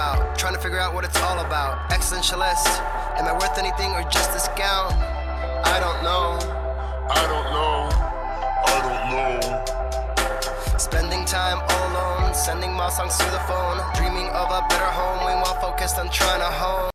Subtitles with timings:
[0.00, 0.38] about.
[0.38, 1.90] Trying to figure out what it's all about.
[1.90, 2.68] Existentialist.
[3.18, 4.92] Am I worth anything or just this gown?
[5.74, 6.40] I don't know.
[7.18, 7.76] I don't know.
[8.72, 10.78] I don't know.
[10.78, 15.18] Spending time all alone, sending my songs to the phone, dreaming of a better home,
[15.28, 16.89] meanwhile focused on trying to hone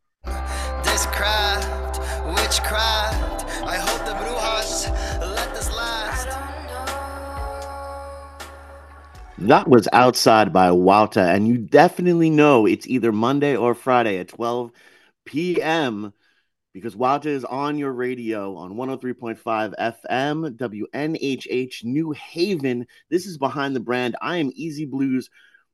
[9.48, 14.30] That was Outside by Wouter, and you definitely know it's either Monday or Friday at
[14.30, 14.72] 12
[15.24, 16.14] p.m.
[16.74, 22.88] because Wouter is on your radio on 103.5 FM, WNHH New Haven.
[23.12, 24.16] This is Behind the Brand.
[24.20, 25.30] I am Easy Blues.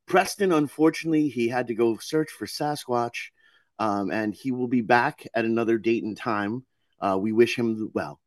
[0.06, 3.30] Preston, unfortunately, he had to go search for Sasquatch,
[3.80, 6.66] um, and he will be back at another date and time.
[7.00, 8.20] Uh, we wish him well.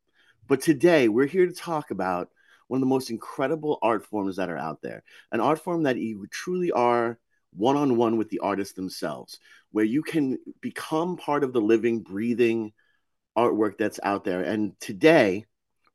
[0.47, 2.29] But today, we're here to talk about
[2.67, 5.03] one of the most incredible art forms that are out there.
[5.31, 7.19] An art form that you truly are
[7.51, 9.39] one on one with the artists themselves,
[9.71, 12.73] where you can become part of the living, breathing
[13.37, 14.41] artwork that's out there.
[14.41, 15.45] And today,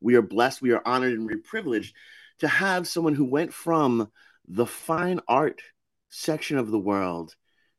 [0.01, 1.95] we are blessed, we are honored, and we're privileged
[2.39, 4.11] to have someone who went from
[4.49, 5.61] the fine art
[6.09, 7.35] section of the world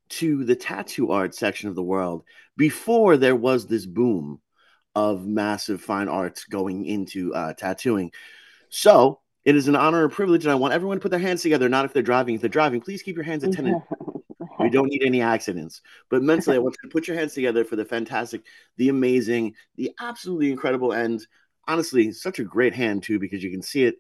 [0.10, 2.24] to the tattoo art section of the world
[2.58, 4.42] before there was this boom
[4.94, 8.12] of massive fine arts going into uh, tattooing.
[8.72, 11.42] So it is an honor and privilege, and I want everyone to put their hands
[11.42, 11.70] together.
[11.70, 12.36] Not if they're driving.
[12.36, 13.76] If they're driving, please keep your hands attended.
[14.60, 15.82] we don't need any accidents.
[16.10, 18.42] But mentally, I want you to put your hands together for the fantastic,
[18.78, 21.26] the amazing, the absolutely incredible, and
[21.68, 23.96] honestly, such a great hand too, because you can see it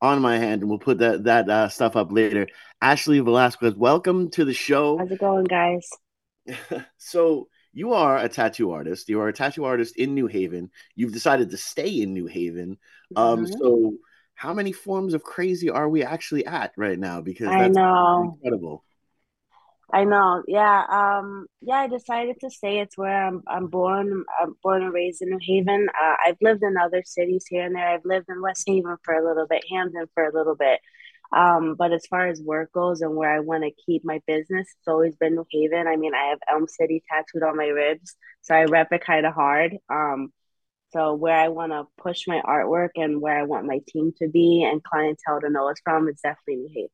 [0.00, 2.46] on my hand, and we'll put that that uh, stuff up later.
[2.80, 4.98] Ashley Velazquez, welcome to the show.
[4.98, 5.88] How's it going, guys?
[6.98, 9.08] so you are a tattoo artist.
[9.08, 10.70] You are a tattoo artist in New Haven.
[10.94, 12.78] You've decided to stay in New Haven.
[13.16, 13.58] Um, Mhm.
[13.58, 13.94] so
[14.42, 17.20] how many forms of crazy are we actually at right now?
[17.20, 18.32] Because I that's know.
[18.34, 18.82] incredible.
[19.92, 20.42] I know.
[20.48, 20.82] Yeah.
[20.90, 21.46] Um.
[21.60, 21.76] Yeah.
[21.76, 22.80] I decided to stay.
[22.80, 23.44] It's where I'm.
[23.46, 24.24] I'm born.
[24.40, 25.86] I'm born and raised in New Haven.
[25.90, 27.88] Uh, I've lived in other cities here and there.
[27.88, 30.80] I've lived in West Haven for a little bit, Hamden for a little bit.
[31.32, 31.76] Um.
[31.78, 34.88] But as far as work goes and where I want to keep my business, it's
[34.88, 35.86] always been New Haven.
[35.86, 39.24] I mean, I have Elm City tattooed on my ribs, so I rep it kind
[39.24, 39.76] of hard.
[39.88, 40.32] Um.
[40.92, 44.28] So where I want to push my artwork and where I want my team to
[44.28, 46.90] be and clientele to know us from, is definitely New Haven.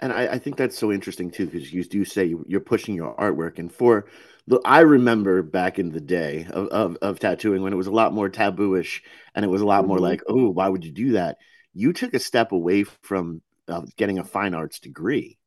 [0.00, 2.94] And I, I think that's so interesting too, because you do say you- you're pushing
[2.94, 3.58] your artwork.
[3.58, 4.06] And for
[4.46, 7.92] the, I remember back in the day of, of, of tattooing when it was a
[7.92, 9.00] lot more tabooish
[9.34, 10.00] and it was a lot more Mhm.
[10.00, 11.38] like, oh, why would you do that?
[11.72, 15.38] You took a step away from uh, getting a fine arts degree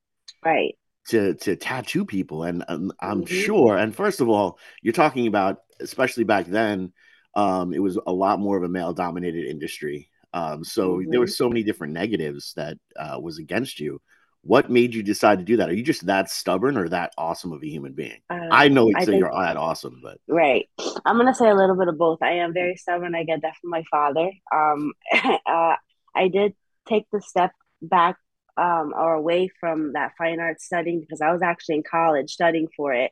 [0.44, 0.76] Right.
[1.08, 3.26] to to tattoo people, and um, I'm Mhm.
[3.26, 3.78] sure.
[3.78, 6.94] And first of all, you're talking about, especially back then,
[7.36, 10.10] um, it was a lot more of a male dominated industry.
[10.34, 11.32] Um, so there were Mhm.
[11.36, 14.02] so many different negatives that uh, was against you.
[14.42, 15.70] What made you decide to do that?
[15.70, 18.22] Are you just that stubborn or that awesome of a human being?
[18.30, 20.70] Uh, I know it's think- you're that awesome, but Right.
[21.06, 22.20] I'm gonna say a little bit of both.
[22.22, 23.16] I am very stubborn.
[23.16, 24.32] I get that from my father.
[24.54, 24.94] Um,
[25.46, 25.76] uh,
[26.16, 26.56] I did
[26.88, 27.52] take the step
[27.82, 28.18] back
[28.58, 32.68] um, or away from that fine arts studying because I was actually in college studying
[32.76, 33.12] for it,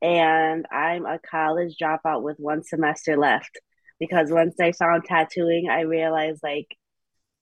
[0.00, 3.58] and I'm a college dropout with one semester left
[3.98, 6.68] because once I found tattooing, I realized like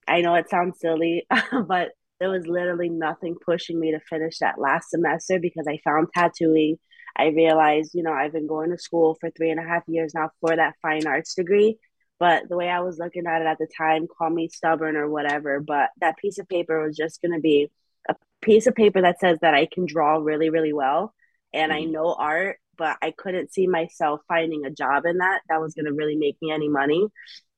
[0.08, 1.26] I know it sounds silly,
[1.66, 1.90] but
[2.20, 6.78] there was literally nothing pushing me to finish that last semester because I found tattooing.
[7.16, 10.12] I realized, you know, I've been going to school for three and a half years
[10.14, 11.78] now for that fine arts degree.
[12.18, 15.10] But the way I was looking at it at the time, call me stubborn or
[15.10, 17.70] whatever, but that piece of paper was just going to be
[18.08, 21.14] a piece of paper that says that I can draw really, really well
[21.56, 21.92] and I Mhm.
[21.92, 25.86] know art, but I couldn't see myself finding a job in that that was going
[25.86, 27.08] to really make me any money.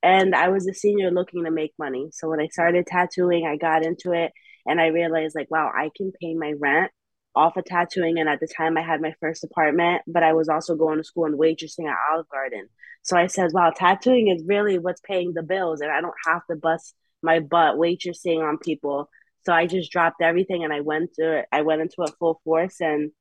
[0.02, 2.08] And I was a senior looking to make money.
[2.12, 4.32] So when I started tattooing, I got into it
[4.66, 6.92] and I realized, like, wow, I can pay my rent
[7.34, 8.18] off of tattooing.
[8.18, 11.04] And at the time, I had my first apartment, but I was also going to
[11.04, 12.68] school and waitressing at Olive Garden.
[13.02, 16.42] So I said, wow, tattooing is really what's paying the bills, and I don't have
[16.50, 19.08] to bust my butt waitressing on people.
[19.44, 21.46] So I just dropped everything and I went to it.
[21.50, 23.12] I went into it full force and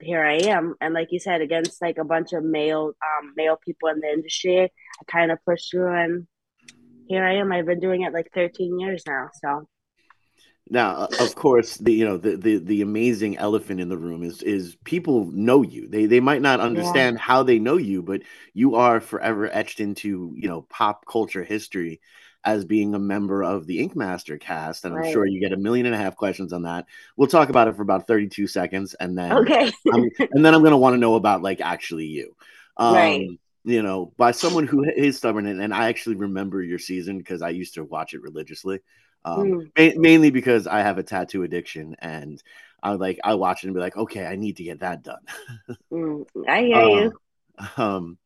[0.00, 0.74] here I am.
[0.80, 4.08] And like you said, against like a bunch of male um male people in the
[4.08, 6.26] industry, I kind of pushed through and
[7.06, 7.52] here I am.
[7.52, 9.28] I've been doing it like 13 years now.
[9.42, 9.68] So
[10.68, 14.42] Now, of course, the you know the, the the amazing elephant in the room is
[14.42, 15.88] is people know you.
[15.88, 18.22] They they might not understand how they know you, but
[18.54, 22.00] you are forever etched into you know pop culture history
[22.44, 25.12] as being a member of the Ink Master cast, and I'm Right.
[25.12, 26.86] sure you get a million and a half questions on that.
[27.16, 29.72] We'll talk about it for about 32 seconds, and then okay.
[29.92, 32.36] I'm, and then I'm gonna want to know about like actually you.
[32.76, 33.28] Um, Right.
[33.66, 37.40] You know, by someone who is stubborn, and, and I actually remember your season because
[37.40, 38.80] I used to watch it religiously.
[39.24, 39.94] Um, Mm.
[39.96, 42.42] ma- mainly because I have a tattoo addiction, and
[42.82, 45.02] I would like I watch it and be like, okay, I need to get that
[45.02, 45.22] done.
[45.92, 47.12] mm, I hear uh, you.
[47.76, 48.18] Um,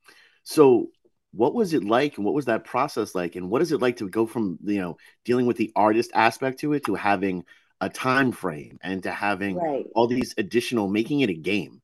[0.42, 0.88] so
[1.32, 3.36] what was it like and what was that process like?
[3.36, 6.60] And what is it like to go from you know dealing with the artist aspect
[6.60, 7.44] to it to having
[7.80, 9.86] a time frame and to having right.
[9.94, 11.82] all these additional making it a game?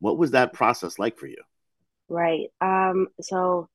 [0.00, 1.42] What was that process like for you?
[2.08, 2.48] Right.
[2.60, 3.68] Um so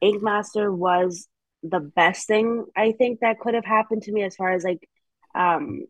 [0.00, 1.28] ink master was
[1.62, 4.88] the best thing i think that could have happened to me as far as like
[5.34, 5.84] um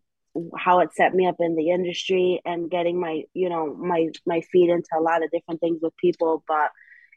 [0.57, 4.41] how it set me up in the industry and getting my you know my my
[4.53, 6.71] feet into a lot of different things with people but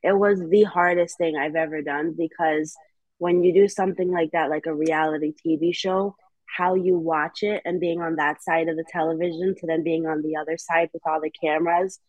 [0.05, 2.75] it was the hardest thing I've ever done because
[3.17, 6.15] when you do something like that, like a reality TV show,
[6.45, 10.05] how you watch it and being on that side of the television to then being
[10.05, 11.99] on the other side with all the cameras,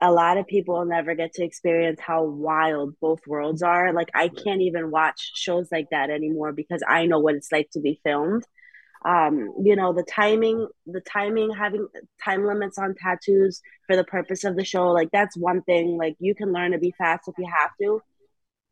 [0.00, 3.92] a lot of people will never get to experience how wild both worlds are.
[3.92, 7.68] Like, I can't even watch shows like that anymore because I know what it's like
[7.72, 8.44] to be filmed
[9.06, 11.86] um, you know the timing the timing having
[12.22, 16.16] time limits on tattoos for the purpose of the show like that's one thing like
[16.18, 18.02] you can learn to be fast if you have to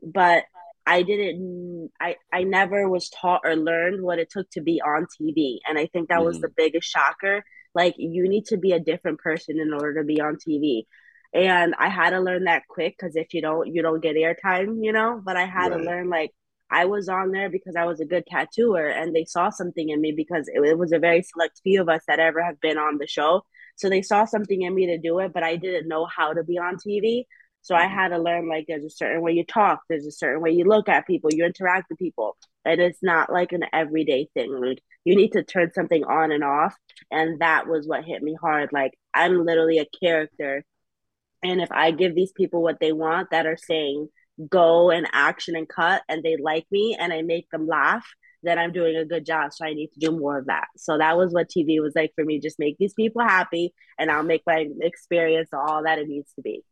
[0.03, 0.43] but
[0.87, 5.07] i didn't i i never was taught or learned what it took to be on
[5.07, 6.25] tv and i think that mm.
[6.25, 6.55] was the mm-hmm.
[6.57, 10.37] biggest shocker like you need to be a different person in order to be on
[10.37, 10.83] tv
[11.33, 14.79] and i had to learn that quick because if you don't you don't get airtime
[14.83, 15.79] you know but i had right.
[15.79, 16.33] to learn like
[16.75, 20.00] I was on there because I was a good tattooer and they saw something in
[20.00, 22.79] me because it, it, was a very select few of us that ever have been
[22.79, 23.43] on the show.
[23.76, 26.43] So they saw something in me to do it, but I didn't know how to
[26.43, 27.26] be on TV.
[27.62, 27.94] So I mm-hmm.
[27.94, 30.65] had to learn like there's a certain way you talk, there's a certain way you
[30.65, 32.37] look at people, you interact with people.
[32.65, 34.61] And it's not like an everyday thing.
[34.61, 36.75] Like you need to turn something on and off.
[37.09, 38.70] And that was what hit me hard.
[38.73, 40.65] Like I'm literally a character.
[41.44, 44.09] And if I give these people what they want that are saying
[44.49, 48.07] go and action and cut and they like me and I make them laugh,
[48.43, 49.53] then I'm doing a good job.
[49.53, 50.67] So I need to do more of that.
[50.77, 52.41] So that was what TV was like for me.
[52.41, 56.43] Just make these people happy and I'll make my experience all that it needs to
[56.43, 56.63] be.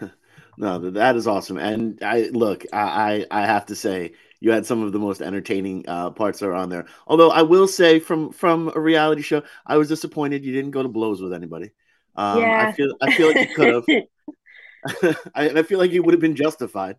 [0.56, 1.56] no, that is awesome.
[1.56, 5.22] And I look, I, I, I have to say you had some of the most
[5.22, 6.86] entertaining uh, parts that are on there.
[7.06, 10.82] Although I will say from from a reality show, I was disappointed you didn't go
[10.82, 11.70] to blows with anybody.
[12.16, 12.66] Um, yeah.
[12.68, 13.84] I feel I feel like you could have.
[15.34, 16.96] I, I feel like it would have been justified.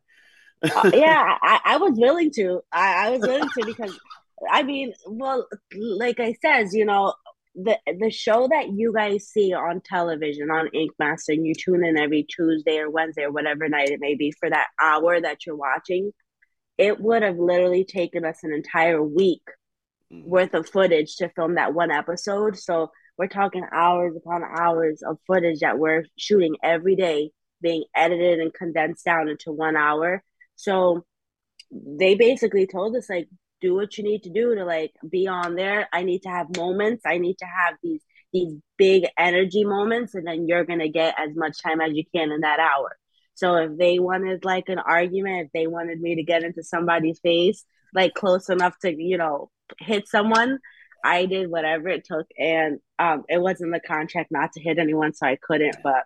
[0.63, 2.61] uh, yeah, I, I, was willing to.
[2.71, 3.97] I, I was willing to because
[4.51, 7.13] I mean, well, like I says, you know,
[7.55, 11.85] the the show that you guys see on television on Ink Master, and you tune
[11.85, 15.45] in every Tuesday or Wednesday or whatever night it may be for that hour that
[15.45, 16.11] you're watching,
[16.77, 19.43] it would have literally taken us an entire week
[20.11, 20.25] mm.
[20.25, 22.57] worth of footage to film that one episode.
[22.57, 28.39] So we're talking hours upon hours of footage that we're shooting every day being edited
[28.39, 30.23] and condensed down into one hour.
[30.55, 31.05] So
[31.71, 33.27] they basically told us like
[33.61, 35.87] do what you need to do to like be on there.
[35.91, 37.03] I need to have moments.
[37.05, 38.01] I need to have these
[38.33, 42.03] these big energy moments and then you're going to get as much time as you
[42.13, 42.97] can in that hour.
[43.33, 47.19] So if they wanted like an argument, if they wanted me to get into somebody's
[47.19, 47.63] face
[47.93, 49.49] like close enough to, you know,
[49.79, 50.59] hit someone,
[51.03, 55.13] I did whatever it took and um it wasn't the contract not to hit anyone
[55.13, 56.03] so I couldn't, but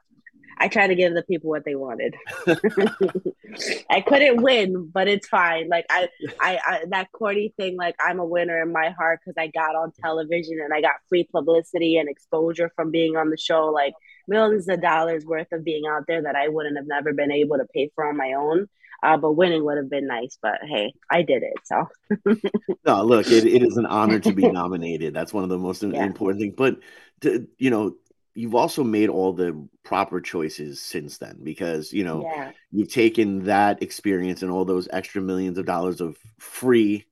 [0.60, 2.16] I try to give the people what they wanted.
[3.90, 5.70] I couldn't win, but it's fine.
[5.70, 9.36] Like I, I, I that Courtney thing, like I'm a winner in my heart because
[9.38, 13.38] I got on television and I got free publicity and exposure from being on the
[13.38, 13.68] show.
[13.68, 13.94] Like
[14.28, 17.58] millions of dollars worth of being out there that I wouldn't have never been able
[17.58, 18.68] to pay for on my own.
[19.02, 20.38] Uh, but winning would have been nice.
[20.42, 21.54] But hey, I did it.
[21.64, 21.88] So
[22.86, 25.14] no, look, it, it is an honor to be nominated.
[25.14, 26.04] That's one of the most yeah.
[26.04, 26.56] important things.
[26.58, 26.80] But
[27.22, 27.96] to, you know,
[28.36, 32.52] you've also made all the proper choices since then because you know yeah.
[32.72, 37.06] you've taken that experience and all those extra millions of dollars of free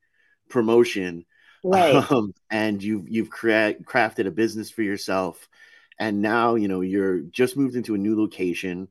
[0.50, 1.26] promotion
[1.64, 2.12] right.
[2.12, 5.48] um, and you've you've crea- crafted a business for yourself
[6.00, 8.88] and now you know you're just moved into a new location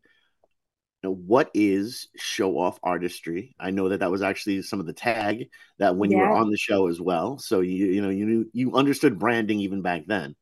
[1.02, 4.86] you know, what is show off artistry i know that that was actually some of
[4.86, 6.18] the tag that when yeah.
[6.18, 9.18] you were on the show as well so you you know you knew you understood
[9.18, 10.34] branding even back then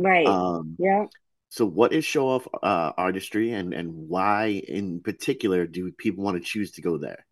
[0.00, 0.26] Right.
[0.26, 1.06] Um, yeah.
[1.50, 6.36] So, what is show off uh, artistry, and and why in particular do people want
[6.36, 7.26] to choose to go there?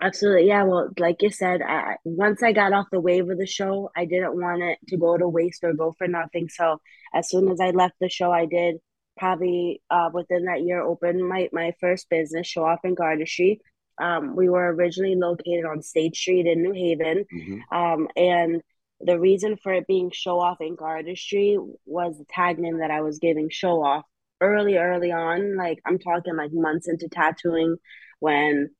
[0.00, 0.64] Absolutely, yeah.
[0.64, 4.06] Well, like you said, I, once I got off the wave of the show, I
[4.06, 6.48] didn't want it to go to waste or go for nothing.
[6.48, 6.80] So,
[7.14, 8.76] as soon as I left the show, I did
[9.16, 13.60] probably uh, within that year open my my first business, Show Off Ink Artistry.
[14.00, 17.76] Um, we were originally located on State Street in New Haven, mm-hmm.
[17.76, 18.62] um, and
[19.00, 23.00] the reason for it being show off ink artistry was the tag name that I
[23.02, 24.04] was giving show off
[24.40, 25.56] early, early on.
[25.56, 27.76] Like I'm talking like months into tattooing
[28.20, 28.70] when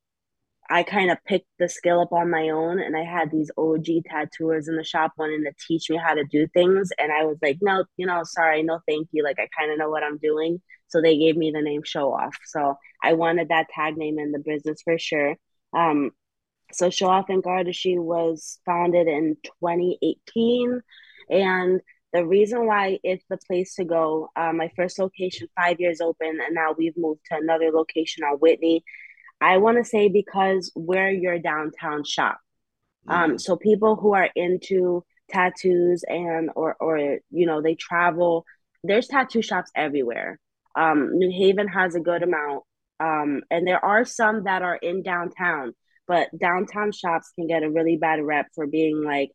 [0.70, 3.86] I kind of picked the skill up on my own, and I had these OG
[4.06, 7.38] tattooers in the shop wanting to teach me how to do things, and I was
[7.42, 9.24] like, no, you know, sorry, no, thank you.
[9.24, 12.12] Like I kind of know what I'm doing, so they gave me the name Show
[12.12, 12.36] Off.
[12.46, 15.36] So I wanted that tag name in the business for sure.
[15.72, 16.10] Um,
[16.72, 20.80] so Show Off Ink Artistry was founded in 2018,
[21.30, 21.80] and
[22.12, 24.30] the reason why it's the place to go.
[24.34, 28.38] Uh, my first location, five years open, and now we've moved to another location on
[28.38, 28.82] Whitney.
[29.40, 32.38] I want to say because we're your downtown shop.
[33.06, 33.40] Um, mm.
[33.40, 38.44] so people who are into tattoos and or or you know they travel,
[38.82, 40.38] there's tattoo shops everywhere.
[40.74, 42.64] Um, New Haven has a good amount,
[43.00, 45.74] um, and there are some that are in downtown.
[46.08, 49.30] But downtown shops can get a really bad rep for being like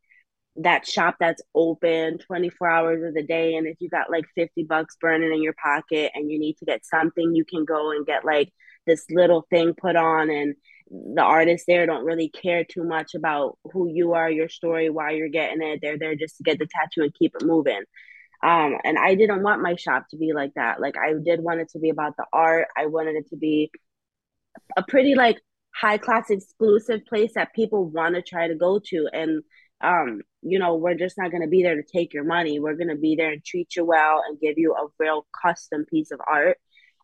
[0.56, 4.64] that shop that's open 24 hours of the day and if you got like 50
[4.64, 8.06] bucks burning in your pocket and you need to get something you can go and
[8.06, 8.52] get like
[8.86, 10.54] this little thing put on and
[10.90, 15.12] the artists there don't really care too much about who you are your story why
[15.12, 15.80] you're getting it.
[15.82, 17.82] They're there just to get the tattoo and keep it moving.
[18.42, 20.80] Um, and i didn't want my shop to be like that.
[20.80, 22.68] Like i did want it to be about the art.
[22.76, 23.70] I wanted it to be
[24.76, 25.40] a pretty like
[25.74, 29.42] high class exclusive place that people want to try to go to and
[29.84, 32.58] um, you know, we're just not going to be there to take your money.
[32.58, 35.84] We're going to be there and treat you well and give you a real custom
[35.84, 36.58] piece of art.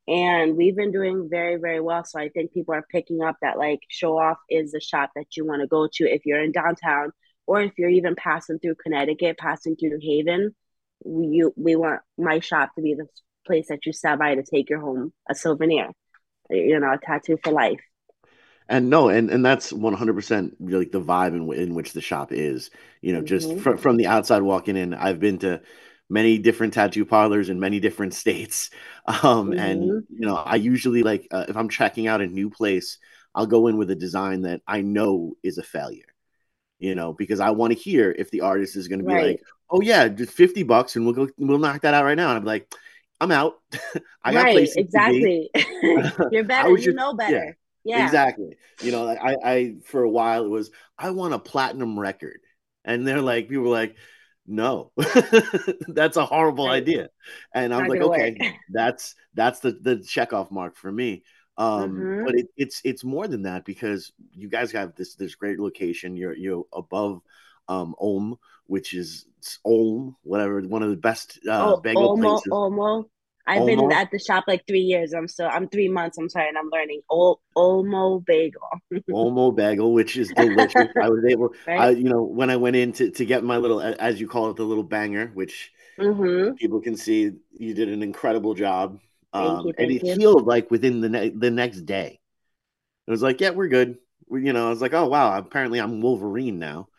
[0.09, 2.05] And we've been doing very, very well.
[2.05, 5.37] So I think people are picking up that like show off is the shop that
[5.37, 7.13] you want to go to if you're in downtown
[7.47, 10.55] or if you're even passing through Connecticut, passing through New Haven.
[11.05, 13.07] We, we want my shop to be the
[13.47, 15.91] place that you stop by to take your home a souvenir,
[16.49, 17.81] you know, a tattoo for life
[18.71, 22.71] and no and and that's 100% like the vibe in, in which the shop is
[23.03, 23.27] you know mm-hmm.
[23.27, 25.61] just from, from the outside walking in i've been to
[26.09, 28.71] many different tattoo parlors in many different states
[29.07, 29.59] um mm-hmm.
[29.59, 32.99] and you know i usually like uh, if i'm checking out a new place
[33.35, 36.15] i'll go in with a design that i know is a failure
[36.79, 39.27] you know because i want to hear if the artist is going to be right.
[39.27, 42.29] like oh yeah just 50 bucks and we'll go we'll knock that out right now
[42.29, 42.73] and i'm like
[43.21, 43.61] i'm out
[44.23, 45.51] i got right, exactly
[46.31, 47.53] you're better you just, know better yeah
[47.91, 48.05] yeah.
[48.05, 48.57] Exactly.
[48.81, 52.41] You know, I, I for a while it was I want a platinum record.
[52.85, 53.97] And they're like, people were like,
[54.47, 54.91] no,
[55.89, 56.77] that's a horrible right.
[56.77, 57.09] idea.
[57.55, 61.23] And I'm like, okay, that's that's the the checkoff mark for me.
[61.57, 62.25] Um, mm-hmm.
[62.25, 66.17] but it, it's it's more than that because you guys have this this great location.
[66.17, 67.21] You're you're above
[67.69, 69.27] um Ulm, which is
[69.65, 72.49] Ulm, whatever, one of the best uh, oh, bagel Olmo, places.
[72.51, 73.05] Olmo.
[73.47, 73.67] I've Olmo?
[73.67, 75.13] been at the shop like three years.
[75.13, 76.19] I'm so I'm three months.
[76.19, 78.61] I'm sorry, and I'm learning Ol- Olmo bagel.
[79.11, 80.89] Olmo bagel, which is delicious.
[81.01, 81.81] I was able, right?
[81.81, 84.51] I, you know, when I went in to, to get my little, as you call
[84.51, 86.55] it, the little banger, which mm-hmm.
[86.55, 89.01] people can see, you did an incredible job.
[89.33, 90.15] Um, you, and it you.
[90.15, 92.21] healed like within the ne- the next day.
[93.07, 93.99] It was like, yeah, we're good.
[94.29, 96.89] We, you know, I was like, oh wow, apparently I'm Wolverine now.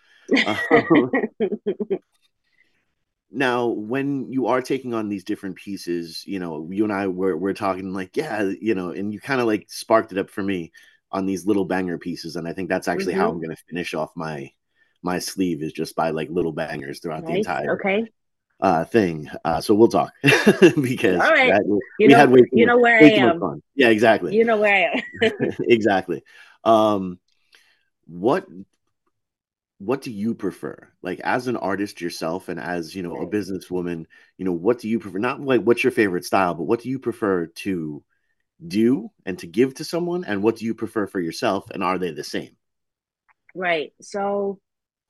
[0.71, 1.11] Um,
[3.31, 7.35] now when you are taking on these different pieces you know you and i were,
[7.35, 10.43] we're talking like yeah you know and you kind of like sparked it up for
[10.43, 10.71] me
[11.11, 13.21] on these little banger pieces and i think that's actually mm-hmm.
[13.21, 14.49] how i'm going to finish off my
[15.01, 17.31] my sleeve is just by like little bangers throughout nice.
[17.31, 18.05] the entire okay.
[18.59, 20.11] uh thing uh so we'll talk
[20.81, 21.51] because all right.
[21.51, 23.61] that, you know had way you know where i am.
[23.75, 24.35] yeah exactly.
[24.35, 26.23] You know where i am exactly.
[26.63, 27.19] Um
[28.07, 28.45] what
[29.81, 30.87] what do you prefer?
[31.01, 34.05] Like as an artist yourself and as you know a businesswoman
[34.37, 35.17] you know what do you prefer?
[35.17, 38.03] Not like what's your favorite style but what do you prefer to
[38.65, 40.23] do and to give to someone?
[40.23, 41.71] And what do you prefer for yourself?
[41.71, 42.55] And are they the same?
[43.55, 43.91] Right.
[44.01, 44.59] So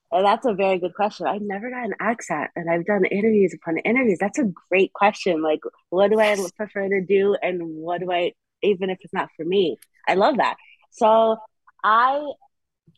[0.09, 1.27] well, that's a very good question.
[1.27, 4.19] I've never gotten asked that and i've done interviews upon interviews.
[4.21, 5.41] That's a great question.
[5.41, 5.59] Like
[5.89, 9.43] what do i prefer to do and what do i even if it's not for
[9.43, 9.77] me?
[10.07, 10.55] I love that.
[10.91, 11.35] So
[11.83, 12.21] i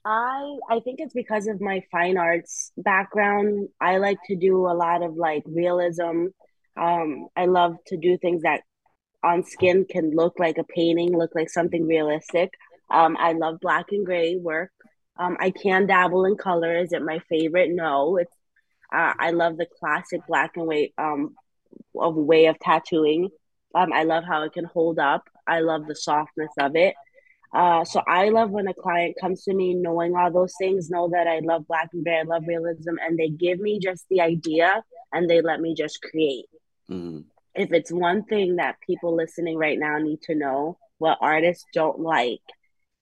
[0.06, 3.70] I I think it's because of my fine arts background.
[3.80, 6.28] I like to do a lot of like realism.
[6.76, 8.62] Um, I love to do things that
[9.24, 12.52] on skin can look like a painting, look like something realistic.
[12.92, 14.72] Um, I love black and gray work.
[15.18, 16.78] Um, I can dabble in color.
[16.78, 17.70] Is it my favorite?
[17.72, 18.18] No.
[18.18, 18.34] It's
[18.94, 21.36] uh, I love the classic black and white um,
[21.96, 23.30] of way of tattooing.
[23.74, 25.24] Um, I love how it can hold up.
[25.48, 26.94] I love the softness of it.
[27.54, 31.10] Uh, so I love when a client comes to me knowing all those things, know
[31.10, 34.22] that I love black and gray, I love realism, and they give me just the
[34.22, 36.46] idea and they let me just create.
[36.90, 37.20] Mm-hmm.
[37.56, 42.00] If it's one thing that people listening right now need to know, what artists don't
[42.00, 42.42] like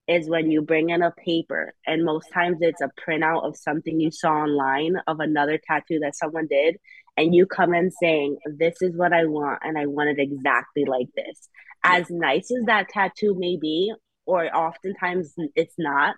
[0.08, 4.00] is when you bring in a paper, and most times it's a printout of something
[4.00, 6.77] you saw online of another tattoo that someone did,
[7.15, 10.84] and you come in saying, This is what I want, and I want it exactly
[10.84, 11.48] like this.
[11.84, 13.93] As nice as that tattoo may be,
[14.25, 16.15] or oftentimes it's not,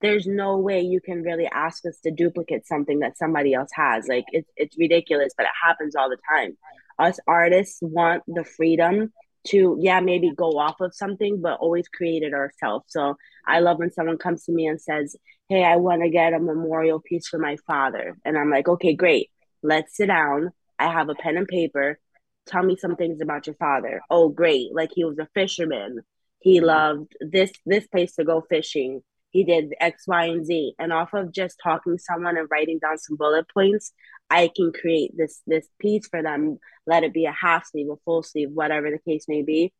[0.00, 4.08] there's no way you can really ask us to duplicate something that somebody else has.
[4.08, 6.56] Like it's it's ridiculous, but it happens all the time.
[6.98, 9.12] Us artists want the freedom
[9.48, 12.84] to yeah maybe go off of something but always create it ourselves.
[12.88, 13.16] So
[13.46, 15.16] i love when someone comes to me and says
[15.48, 18.16] hey i want to get a memorial piece for my father.
[18.24, 19.30] And i'm like okay great.
[19.62, 20.50] Let's sit down.
[20.78, 21.98] I have a pen and paper.
[22.46, 24.00] Tell me some things about your father.
[24.10, 24.74] Oh great.
[24.74, 26.00] Like he was a fisherman
[26.40, 30.74] he loved this this place to go fishing he did X, Y, and Z.
[30.78, 33.92] And off of just talking to someone and writing down some bullet points,
[34.28, 36.58] I can create this this piece for them.
[36.86, 39.72] Let it be a half sleeve, a full sleeve, whatever the case may be.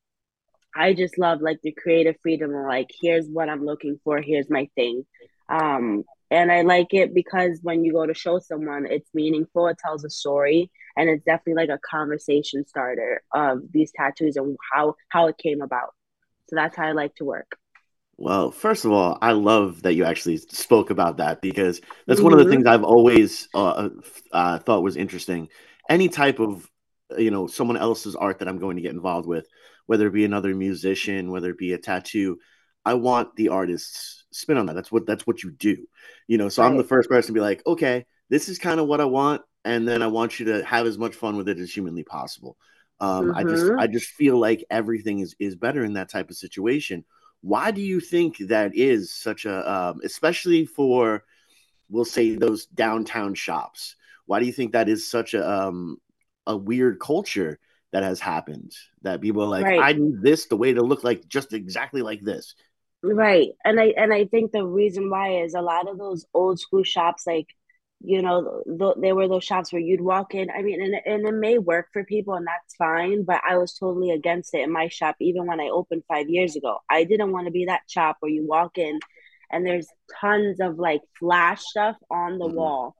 [0.75, 4.49] I just love like the creative freedom of like, here's what I'm looking for, here's
[4.49, 5.05] my thing.
[5.49, 9.79] Um, and I like it because when you go to show someone, it's meaningful, it
[9.85, 14.95] tells a story, and it's definitely like a conversation starter of these tattoos and how
[15.09, 15.93] how it came about.
[16.51, 17.57] So that's how I like to work.
[18.19, 22.25] Well, first of all, I love that you actually spoke about that because that's mm-hmm.
[22.25, 22.53] one of the mm-hmm.
[22.55, 23.89] things I've always uh,
[24.33, 25.49] uh, thought was interesting.
[25.89, 26.69] Any type of,
[27.17, 29.47] you know, someone else's art that I'm going to get involved with,
[29.87, 32.39] whether it be another musician, whether it be a tattoo,
[32.85, 34.75] I want the artist's spin on that.
[34.75, 35.77] That's what that's what you do,
[36.27, 36.49] you know.
[36.49, 36.69] So right.
[36.69, 39.43] I'm the first person to be like, okay, this is kind of what I want,
[39.65, 42.57] and then I want you to have as much fun with it as humanly possible.
[43.01, 43.37] Um, mm-hmm.
[43.37, 43.81] I just mm-hmm.
[43.81, 47.05] I just feel like everything is is better in that type of situation
[47.43, 51.25] why do you think that is such a, um, especially for,
[51.89, 53.97] we'll say those downtown shops?
[54.27, 55.97] Why do you think that is such a um,
[56.47, 57.59] a weird culture
[57.93, 58.73] that has happened?
[59.03, 59.81] That people are like, right.
[59.81, 62.55] I need this the way to look like just exactly like this.
[63.03, 66.61] Right, and I and I think the reason why is a lot of those old
[66.61, 67.49] school shops like
[68.03, 70.51] you know, th- there were those shops where you'd walk in.
[70.51, 73.25] I mean, and, and it may work for people, and that's fine.
[73.25, 76.57] But I was totally against it in my shop, even when I opened five years
[76.57, 76.79] ago.
[76.89, 78.99] I didn't want to be that shop where you walk in
[79.51, 79.89] and there's
[80.21, 82.57] tons of like flash stuff on the mm-hmm.
[82.57, 82.97] wall,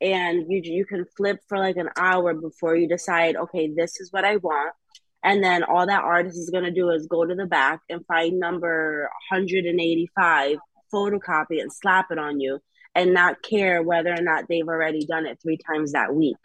[0.00, 4.12] and you you can flip for like an hour before you decide, okay, this is
[4.12, 4.74] what I want.
[5.22, 8.38] And then all that artist is gonna do is go to the back and find
[8.38, 10.58] number 185,
[10.92, 12.60] photocopy, and slap it on you
[12.94, 16.36] and not care whether or not they've already done it three times that week.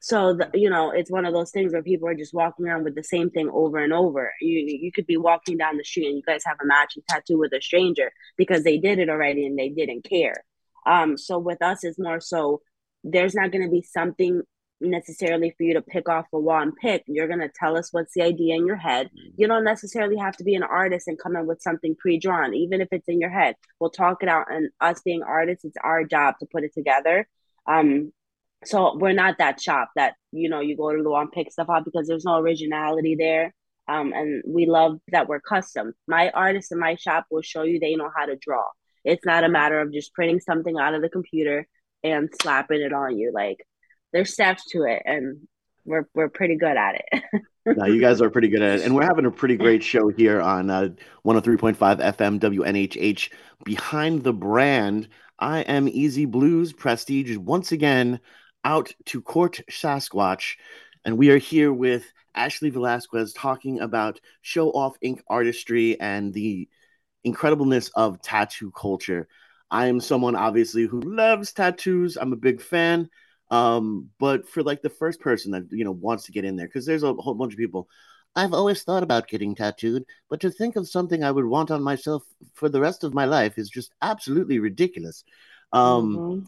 [0.00, 2.84] So the, you know, it's one of those things where people are just walking around
[2.84, 4.32] with the same thing over and over.
[4.40, 7.38] You you could be walking down the street and you guys have a matching tattoo
[7.38, 10.44] with a stranger because they did it already and they didn't care.
[10.86, 12.62] Um, so with us, it's more so
[13.02, 14.42] there's not going to be something
[14.80, 17.04] necessarily for you to pick off a wall and pick.
[17.06, 19.06] You're going to tell us what's the idea in your head.
[19.06, 19.30] Mm-hmm.
[19.36, 22.54] You don't necessarily have to be an artist and come in with something pre drawn,
[22.54, 23.56] even if it's in your head.
[23.80, 24.46] We'll talk it out.
[24.50, 27.28] And us being artists, it's our job to put it together.
[27.66, 28.12] Um,
[28.64, 31.52] so we're not that shop that, you know, you go to the wall and pick
[31.52, 33.54] stuff out because there's no originality there.
[33.86, 35.94] Um, and we love that we're custom.
[36.06, 38.64] My artists in my shop will show you they know how to draw.
[39.04, 41.66] It's not a matter of just printing something out of the computer
[42.04, 43.32] and slapping it on you.
[43.32, 43.64] Like
[44.12, 45.46] there's steps to it and
[45.84, 47.22] we're we're pretty good at it.
[47.76, 48.84] no, you guys are pretty good at it.
[48.84, 50.90] And we're having a pretty great show here on uh,
[51.24, 53.30] 103.5 FM WNHH.
[53.64, 58.20] Behind the brand, I am Easy Blues Prestige once again
[58.64, 60.56] out to court Sasquatch.
[61.04, 66.68] And we are here with Ashley Velazquez talking about show off ink artistry and the
[67.26, 69.28] incredibleness of tattoo culture.
[69.70, 72.16] I am someone obviously who loves tattoos.
[72.16, 73.08] I'm a big fan.
[73.50, 76.66] Um, but for like the first person that you know wants to get in there,
[76.66, 77.88] because there's a whole bunch of people.
[78.36, 81.82] I've always thought about getting tattooed, but to think of something I would want on
[81.82, 85.24] myself for the rest of my life is just absolutely ridiculous.
[85.72, 86.44] Um, mm-hmm.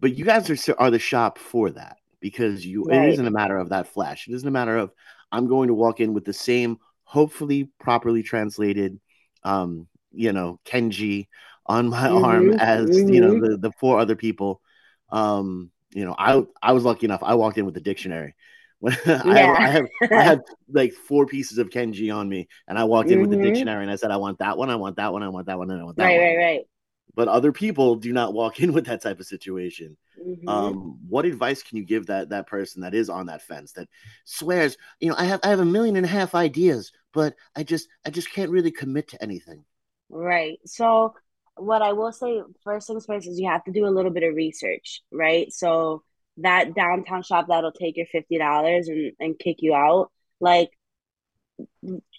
[0.00, 3.08] But you guys are are the shop for that because you right.
[3.08, 4.28] it isn't a matter of that flash.
[4.28, 4.92] It isn't a matter of
[5.30, 9.00] I'm going to walk in with the same, hopefully properly translated,
[9.42, 11.26] um, you know, Kanji
[11.66, 12.24] on my mm-hmm.
[12.24, 13.12] arm as mm-hmm.
[13.12, 13.52] you know mm-hmm.
[13.52, 14.60] the the four other people.
[15.10, 17.22] Um, you know, I I was lucky enough.
[17.22, 18.34] I walked in with the dictionary.
[18.84, 19.22] When yeah.
[19.24, 23.08] I, I, have I have like four pieces of Kanji on me, and I walked
[23.08, 23.20] in mm-hmm.
[23.22, 23.46] with the mm-hmm.
[23.46, 25.56] dictionary and I said, I want that one, I want that one, I want that
[25.56, 26.20] one, and I want that right, one.
[26.20, 26.60] Right, right, right.
[27.14, 29.96] But other people do not walk in with that type of situation.
[30.20, 30.48] Mm-hmm.
[30.48, 33.88] Um, what advice can you give that that person that is on that fence that
[34.24, 37.62] swears, you know, I have I have a million and a half ideas, but I
[37.62, 39.64] just I just can't really commit to anything.
[40.10, 40.58] Right.
[40.66, 41.14] So
[41.56, 44.22] what I will say, first things first, is you have to do a little bit
[44.22, 45.52] of research, right?
[45.52, 46.02] So
[46.38, 50.10] that downtown shop that'll take your fifty dollars and, and kick you out.
[50.40, 50.70] Like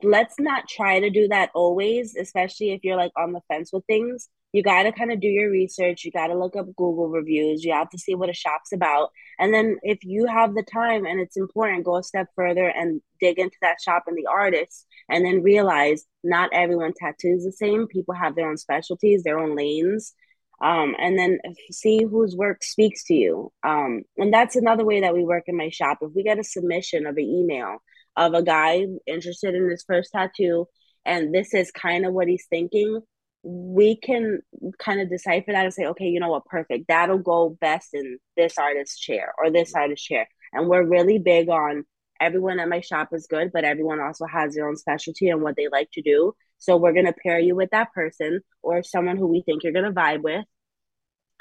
[0.03, 3.85] let's not try to do that always, especially if you're like on the fence with
[3.85, 4.29] things.
[4.53, 6.05] You got to kind of do your research.
[6.05, 7.65] You got to look up Google reviews.
[7.65, 9.09] You have to see what a shop's about.
[9.37, 13.01] And then if you have the time and it's important, go a step further and
[13.19, 17.87] dig into that shop and the artists and then realize not everyone tattoos the same.
[17.87, 20.13] People have their own specialties, their own lanes.
[20.61, 21.39] Um, and then
[21.69, 23.51] see whose work speaks to you.
[23.61, 25.97] Um, and that's another way that we work in my shop.
[26.01, 27.79] If we get a submission of an email
[28.15, 30.67] of a guy interested in his first tattoo
[31.05, 33.01] and this is kind of what he's thinking
[33.43, 34.39] we can
[34.79, 38.17] kind of decipher that and say okay you know what perfect that'll go best in
[38.35, 41.83] this artist's chair or this artist's chair and we're really big on
[42.19, 45.55] everyone at my shop is good but everyone also has their own specialty and what
[45.55, 49.17] they like to do so we're going to pair you with that person or someone
[49.17, 50.45] who we think you're going to vibe with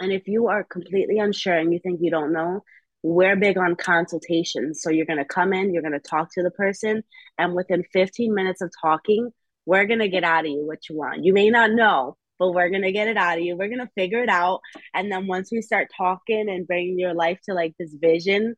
[0.01, 2.63] and if you are completely unsure and you think you don't know
[3.05, 4.81] we're big on consultations.
[4.83, 7.05] So you're going to come in, you're going to talk to the person,
[7.37, 9.31] and within 15 minutes of talking,
[9.67, 11.23] we're going to get out of you what you want.
[11.23, 13.57] You may not know, but we're going to get it out of you.
[13.57, 14.61] We're going to figure it out.
[14.95, 18.55] And then once we start talking and bringing your life to like this vision,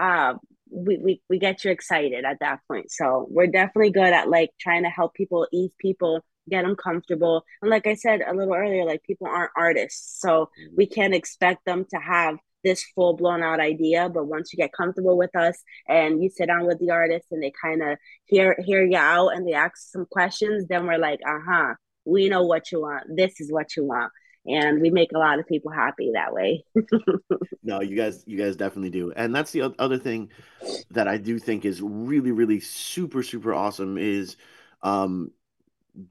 [0.00, 0.34] uh,
[0.72, 2.90] we, we, we get you excited at that point.
[2.90, 7.44] So we're definitely good at like trying to help people, ease people, get them comfortable.
[7.62, 10.20] And like I said a little earlier, like people aren't artists.
[10.20, 14.56] So we can't expect them to have this full blown out idea but once you
[14.56, 17.96] get comfortable with us and you sit down with the artist and they kind of
[18.26, 22.42] hear hear you out and they ask some questions then we're like uh-huh we know
[22.42, 24.12] what you want this is what you want
[24.46, 26.64] and we make a lot of people happy that way
[27.62, 30.30] no you guys you guys definitely do and that's the other thing
[30.90, 34.36] that i do think is really really super super awesome is
[34.82, 35.30] um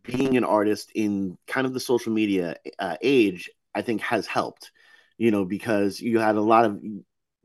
[0.04, 4.72] being an artist in kind of the social media uh, age i think has helped
[5.20, 6.82] you know, because you had a lot of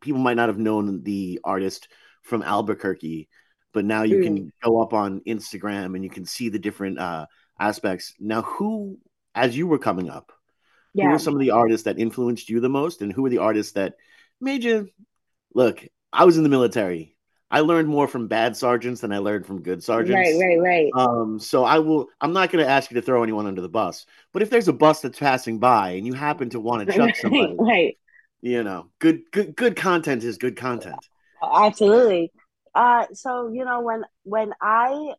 [0.01, 1.89] people might not have known the artist
[2.23, 3.29] from Albuquerque,
[3.73, 4.25] but now you mm.
[4.25, 7.27] can go up on Instagram and you can see the different uh,
[7.59, 8.15] aspects.
[8.21, 8.99] Now, who,
[9.35, 10.33] as you were coming up,
[10.95, 11.05] yeah.
[11.05, 13.39] who were some of the artists that influenced you the most, and who were the
[13.39, 13.95] artists that
[14.41, 14.89] made you
[15.55, 15.85] look?
[16.13, 17.17] I was in the military.
[17.51, 20.33] I learned more from bad sergeants than I learned from good sergeants.
[20.41, 20.91] Right, right, right.
[20.95, 22.09] Um, so I will.
[22.21, 24.69] I'm not going to ask you to throw anyone under the bus, but if there's
[24.69, 27.99] a bus that's passing by and you happen to want to chuck somebody, right,
[28.41, 30.99] you know, good, good, good content is good content.
[31.43, 32.33] Absolutely.
[32.75, 35.13] Uh, so you know when when I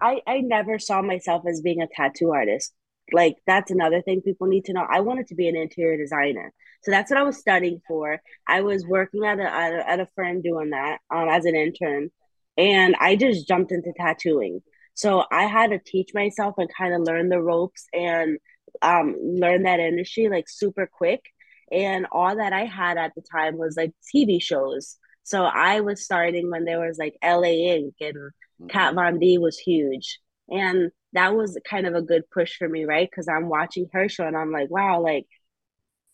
[0.00, 2.72] I I never saw myself as being a tattoo artist.
[3.12, 4.86] Like that's another thing people need to know.
[4.88, 6.52] I wanted to be an interior designer.
[6.82, 8.20] So that's what I was studying for.
[8.46, 11.54] I was working at a, at a, at a firm doing that um, as an
[11.54, 12.10] intern.
[12.56, 14.60] And I just jumped into tattooing.
[14.94, 18.38] So I had to teach myself and kind of learn the ropes and
[18.82, 21.22] um, learn that industry like super quick.
[21.70, 24.96] And all that I had at the time was like TV shows.
[25.22, 28.66] So I was starting when there was like LA Ink and mm-hmm.
[28.68, 30.18] Kat Von D was huge.
[30.50, 33.08] And that was kind of a good push for me, right?
[33.10, 35.26] Because I'm watching her show and I'm like, wow, like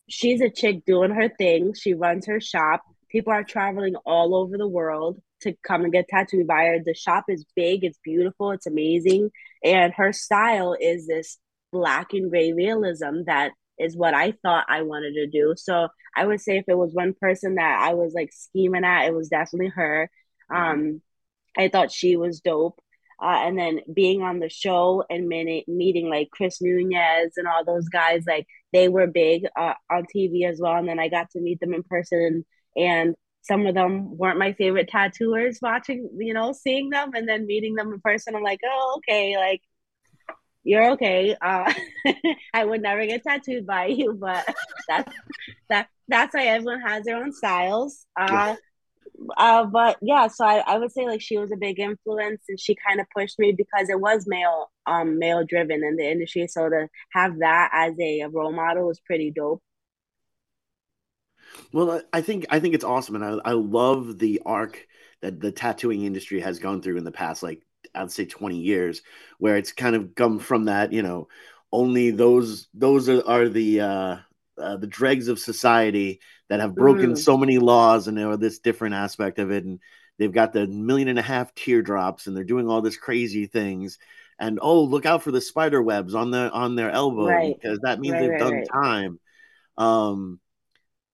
[0.09, 1.75] she's a chick doing her thing.
[1.75, 2.83] She runs her shop.
[3.11, 6.79] People are traveling all over the world to come and get tattooed by her.
[6.85, 9.31] The shop is big, it's beautiful, it's amazing.
[9.63, 11.39] And her style is this
[11.73, 15.55] black and gray realism that is what I thought I wanted to do.
[15.57, 19.07] So I would say if it was one person that I was like scheming at,
[19.07, 20.11] it was definitely her.
[20.53, 21.03] Um,
[21.57, 22.81] I thought she was dope.
[23.23, 27.89] Uh, and then being on the show and meeting like Chris Nunez and all those
[27.89, 30.77] guys, like they were big uh, on TV as well.
[30.77, 32.45] And then I got to meet them in person,
[32.77, 35.59] and some of them weren't my favorite tattooers.
[35.61, 39.37] Watching, you know, seeing them and then meeting them in person, I'm like, oh, okay,
[39.37, 39.61] like
[40.65, 41.37] you're okay.
[41.41, 41.73] Uh,
[42.55, 44.47] I would never get tattooed by you, but
[44.89, 45.15] that's
[45.69, 48.07] that that's why everyone has their own styles.
[48.19, 48.57] Uh,
[49.37, 52.59] uh, but yeah, so I, I would say like she was a big influence and
[52.59, 56.47] she kind of pushed me because it was male um male driven in the industry.
[56.49, 59.63] So to have that as a, role model was pretty dope.
[61.73, 64.87] Well, I think I think it's awesome, and I, I love the arc
[65.23, 67.63] that the tattooing industry has gone through in the past, like
[67.95, 69.03] I'd say twenty years,
[69.39, 71.29] where it's kind of come from that, you know,
[71.73, 74.17] only those those are, are the uh,
[74.59, 77.19] uh, the dregs of society that have broken mm.
[77.19, 79.81] so many laws and know this different aspect of it and
[80.19, 83.99] they've got the million and a half teardrops and they're doing all this crazy things
[84.39, 87.57] and oh look out for the spider webs on the on their elbow right.
[87.61, 89.21] because that means right, they've right, done time
[89.77, 90.41] um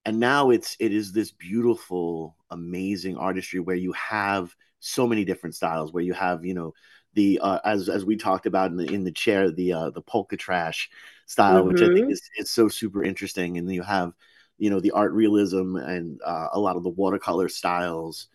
[0.05, 5.55] and now it's it is this beautiful amazing artistry where you have so many different
[5.55, 6.73] styles where you have you know
[7.15, 10.01] the uh, as as we talked about in the in the chair the uh the
[10.01, 10.91] polka trash
[11.31, 11.69] style mm-hmm.
[11.69, 12.11] which i think mm-hmm.
[12.11, 14.13] is, is so super interesting and you have
[14.59, 18.29] you know the art realism and uh, a lot of the watercolor styles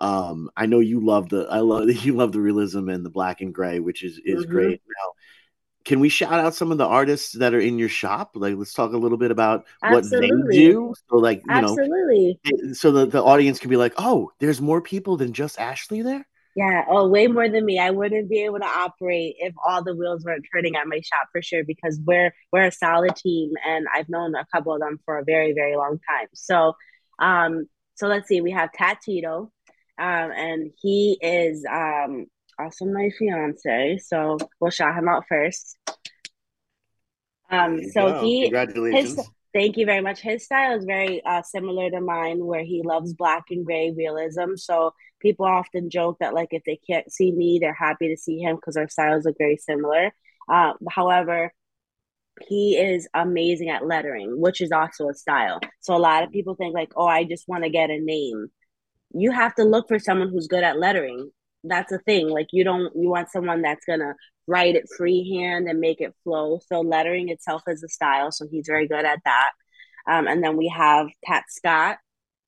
[0.00, 3.40] Um, I know you love the I love you love the realism and the black
[3.40, 4.50] and gray, which is is Mhm.
[4.50, 4.82] great.
[4.88, 5.08] Now,
[5.84, 8.32] can we shout out some of the artists that are in your shop?
[8.34, 10.94] Like, let's talk a little bit about what they do.
[11.08, 11.78] So, like, you know,
[12.74, 16.26] so the, the audience can be like, oh, there's more people than just Ashley there.
[16.54, 16.84] Yeah.
[16.88, 17.80] Oh, way more than me.
[17.80, 21.26] I wouldn't be able to operate if all the wheels weren't turning at my shop
[21.32, 25.00] for sure because we're we're a solid team and I've known a couple of them
[25.04, 26.28] for a very, very long time.
[26.32, 26.74] So
[27.18, 29.50] um so let's see, we have Tatito,
[29.98, 32.26] um, and he is um
[32.58, 33.98] also my fiance.
[33.98, 35.76] So we'll shout him out first.
[37.50, 38.20] Um so go.
[38.22, 39.16] he congratulations.
[39.16, 40.20] his thank you very much.
[40.20, 44.56] His style is very uh, similar to mine, where he loves black and gray realism.
[44.56, 44.92] So
[45.24, 48.56] people often joke that like if they can't see me, they're happy to see him
[48.56, 50.12] because our styles look very similar.
[50.48, 51.52] Uh, however,
[52.48, 55.60] he is amazing at lettering, which is also a style.
[55.80, 58.48] So a lot of people think like, oh, I just want to get a name.
[59.14, 61.30] You have to look for someone who's good at lettering.
[61.62, 62.28] That's a thing.
[62.28, 64.14] Like you don't you want someone that's gonna
[64.46, 66.60] write it freehand and make it flow.
[66.66, 68.30] So lettering itself is a style.
[68.30, 69.50] So he's very good at that.
[70.06, 71.96] Um, and then we have Pat Scott,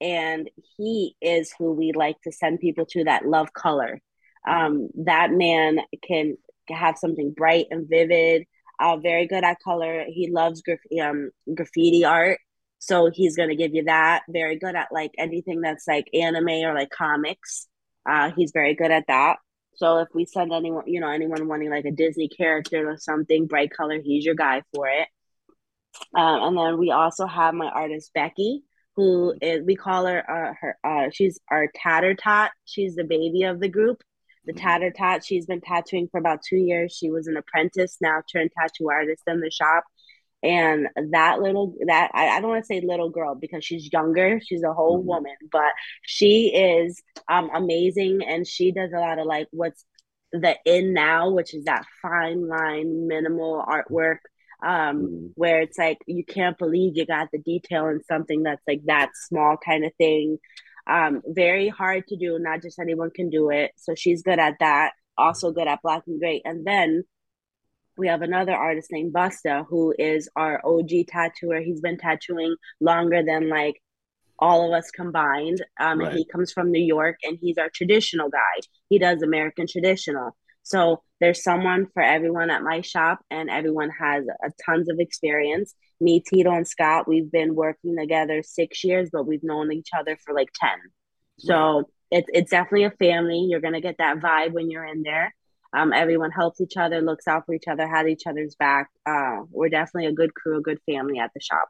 [0.00, 4.00] and he is who we like to send people to that love color.
[4.46, 6.37] Um, that man can
[6.68, 8.46] have something bright and vivid
[8.78, 10.04] uh, very good at color.
[10.06, 12.38] He loves graf- um, graffiti art.
[12.78, 14.22] So he's going to give you that.
[14.28, 17.66] Very good at like anything that's like anime or like comics.
[18.09, 19.37] Uh, he's very good at that.
[19.76, 23.46] So if we send anyone, you know, anyone wanting like a Disney character or something,
[23.46, 25.09] bright color, he's your guy for it.
[26.14, 28.62] Um, and then we also have my artist Becky,
[28.96, 32.50] who is we call her uh, her uh, she's our tatter tot.
[32.64, 34.02] She's the baby of the group.
[34.46, 34.59] The Mhm.
[34.61, 35.24] tatter tot.
[35.24, 36.96] She's been tattooing for about two years.
[36.96, 39.85] She was an apprentice, now turned tattoo artist in the shop.
[40.42, 44.40] And that little that I, I don't want to say little girl because she's younger.
[44.44, 45.06] She's a whole Mhm.
[45.06, 49.85] woman, but she is um amazing and she does a lot of like what's
[50.32, 54.18] the in now, which is that fine line minimal artwork
[54.64, 55.32] um Mhm.
[55.34, 59.10] where it's like you can't believe you got the detail in something that's like that
[59.14, 60.38] small kind of thing.
[60.86, 62.38] Um very hard to do.
[62.38, 63.72] Not just anyone can do it.
[63.76, 64.92] So she's good at that.
[65.18, 66.42] Also good at black and gray.
[66.44, 67.04] And then
[67.96, 71.60] we have another artist named Busta who is our OG tattooer.
[71.60, 73.80] He's been tattooing longer than like
[74.38, 75.64] all of us combined.
[75.80, 76.08] Um Right.
[76.08, 78.56] and he comes from New York and he's our traditional guy.
[78.88, 80.36] He does American traditional
[80.66, 85.74] so there's someone for everyone at my shop, and everyone has a tons of experience.
[86.00, 90.18] Me, Tito, and Scott, we've been working together six years, but we've known each other
[90.24, 90.76] for like ten.
[91.38, 93.46] So it's it's definitely a family.
[93.48, 95.33] You're gonna get that vibe when you're in there.
[95.72, 98.88] Um, everyone helps each other, looks out for each other, has each other's back.
[99.05, 101.68] Uh, we're definitely a good crew, a good family at the shop.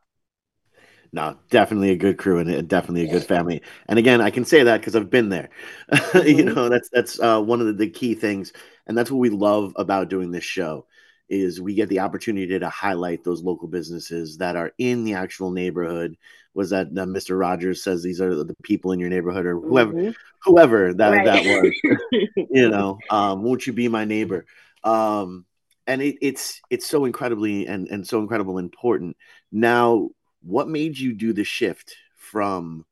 [1.13, 3.63] No, definitely a good crew and definitely a good family.
[3.89, 5.51] And again, I can say that because I've been there.
[6.15, 6.55] you Mhm.
[6.55, 8.53] know, that's that's uh, one of the, the key things,
[8.87, 10.87] and that's what we love about doing this show
[11.29, 15.51] is we get the opportunity to highlight those local businesses that are in the actual
[15.51, 16.17] neighborhood.
[16.55, 17.39] Was that uh, Mr.
[17.39, 20.15] Rogers says these are the people in your neighborhood or whoever Mhm.
[20.45, 21.25] whoever that Right.
[21.25, 21.73] that was.
[22.51, 24.45] you know, um, won't you be my neighbor?
[24.85, 25.45] Um,
[25.87, 29.17] and it, it's it's so incredibly and and so incredible important.
[29.53, 30.11] Now,
[30.47, 32.85] what made you do the shift from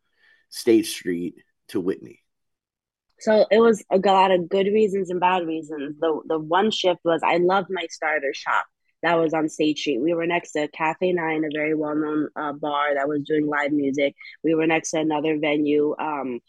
[0.48, 1.36] State Street
[1.68, 2.20] to Whitney?
[3.20, 5.96] So it was a lot of good reasons and bad reasons.
[6.00, 8.66] The the one shift was I loved my starter shop
[9.04, 10.00] that was on State Street.
[10.00, 13.46] We were next to Cafe Nine, a very well known uh, bar that was doing
[13.46, 14.14] live music.
[14.42, 15.94] We were next to another venue.
[15.98, 16.40] Um,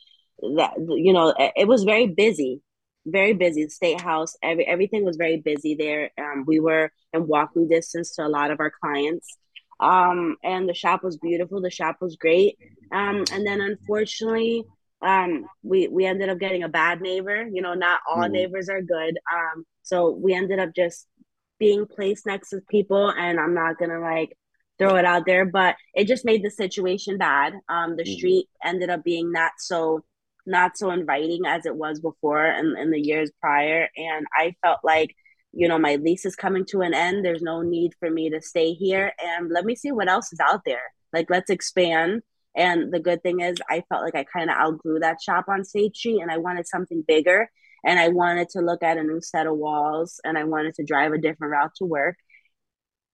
[0.56, 2.62] that you know, it, it was very busy,
[3.06, 3.66] very busy.
[3.66, 6.12] The State House, every everything was very busy there.
[6.18, 9.38] Um, we were in walking distance to a lot of our clients.
[9.80, 11.62] Um, and the shop was beautiful.
[11.62, 12.58] The shop was great.
[12.92, 14.64] Um, and then unfortunately,
[15.02, 18.32] um we we ended up getting a bad neighbor you know not all Mhm.
[18.32, 21.06] neighbors are good um so we ended up just
[21.60, 24.38] being placed next to people and i'm not gonna like
[24.80, 28.18] throw it out there but it just made the situation bad um the Mhm.
[28.18, 30.04] street ended up being not so
[30.46, 34.80] not so inviting as it was before in, in the years prior and i felt
[34.84, 35.14] like
[35.56, 38.42] you know my lease is coming to an end there's no need for me to
[38.42, 42.22] stay here and let me see what else is out there like let's expand
[42.56, 45.66] and the good thing is, I felt like I kind of outgrew that shop on
[45.66, 47.50] State Street and I wanted something bigger.
[47.84, 50.84] And I wanted to look at a new set of walls and I wanted to
[50.84, 52.16] drive a different route to work.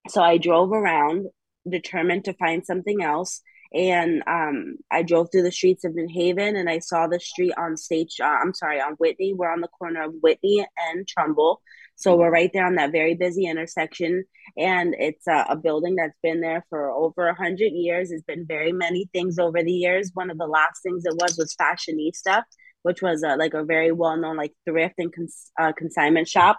[0.08, 1.28] So I drove around,
[1.70, 3.42] determined to find something else.
[3.74, 7.54] And um, I drove through the streets of New Haven and I saw the street
[7.58, 9.34] on State, uh, I'm sorry, on Whitney.
[9.34, 11.62] We're on the corner of Whitney and Trumbull.
[12.02, 14.24] So we're right there on that very busy intersection
[14.58, 18.12] and it's a, a building that's been there for over a hundred years.
[18.12, 20.12] It's been very many things over the years.
[20.14, 22.44] One of the last things it was was fashionista.
[22.84, 26.58] which was a, like a very well known like thrift and cons- uh, consignment shop.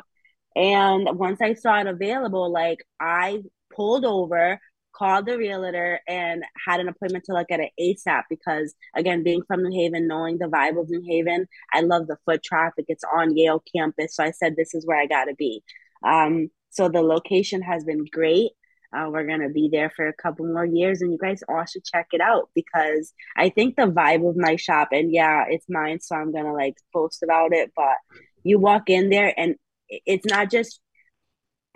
[0.54, 3.42] And once I saw it available, like I
[3.74, 4.60] pulled over,
[4.96, 9.42] called the realtor, and had an appointment to look at it ASAP because, again, being
[9.46, 12.86] from New Haven, knowing the vibe of New Haven, I love the foot traffic.
[12.88, 14.16] It's on Yale campus.
[14.16, 15.62] So I said, this is where I got to be.
[16.04, 18.52] Um, so the location has been great.
[18.94, 21.64] Uh, we're going to be there for a couple more years, and you guys all
[21.64, 25.64] should check it out because I think the vibe of my shop, and yeah, it's
[25.68, 27.72] mine, so I'm going to like post about it.
[27.74, 27.96] But
[28.42, 29.54] you walk in there, and
[29.88, 30.80] it's not just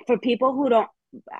[0.06, 0.88] for people who don't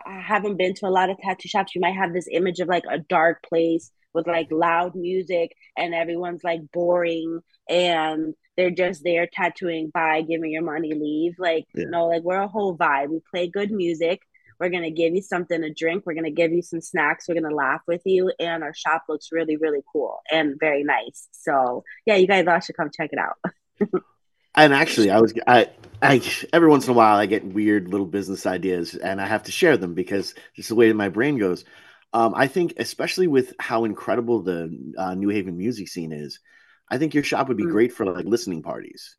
[0.07, 1.74] haven't been to a lot of tattoo shops.
[1.74, 5.94] You might have this image of like a dark place with like loud music, and
[5.94, 11.35] everyone's like boring, and they're just there tattooing by giving your money, leave.
[11.38, 11.85] Like, yeah.
[11.88, 13.11] no, like we're a whole vibe.
[13.11, 14.22] We play good music
[14.59, 16.05] we're going to give you something to drink.
[16.07, 17.26] We're going to give you some snacks.
[17.29, 18.33] We're going to laugh with you.
[18.38, 21.29] And our shop looks really, really cool and very nice.
[21.33, 23.37] So, yeah, you guys all should come check it out.
[24.56, 25.68] and actually, I was, I,
[26.02, 29.44] I, every once in a while, I get weird little business ideas and I have
[29.44, 31.64] to share them because just the way that my brain goes.
[32.12, 36.40] Um, I think, especially with how incredible the uh, New Haven music scene is,
[36.88, 37.70] I think your shop would be mm.
[37.70, 39.16] great for like listening parties.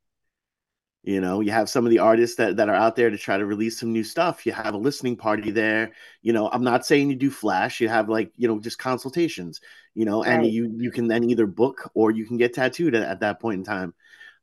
[1.04, 3.38] You know, you have some of the artists that, that are out there to try
[3.38, 4.46] to release some new stuff.
[4.46, 5.94] You have a listening party there.
[6.22, 7.80] You know, I'm not saying you do flash.
[7.80, 9.62] You have like, you know, just consultations,
[9.94, 10.34] you know, right.
[10.34, 13.40] and you you can then either book or you can get tattooed at, at, that
[13.40, 13.94] point in time.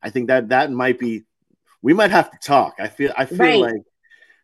[0.05, 1.23] I think that that might be
[1.83, 2.75] we might have to talk.
[2.79, 3.61] I feel I feel right.
[3.61, 3.83] like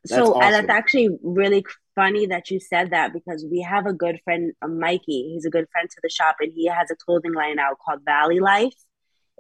[0.07, 0.43] so awesome.
[0.43, 4.53] and that's actually really funny that you said that because we have a good friend,
[4.63, 5.33] uh, Mikey.
[5.35, 8.01] He's a good friend to the shop, and he has a clothing line out called
[8.05, 8.75] Valley Life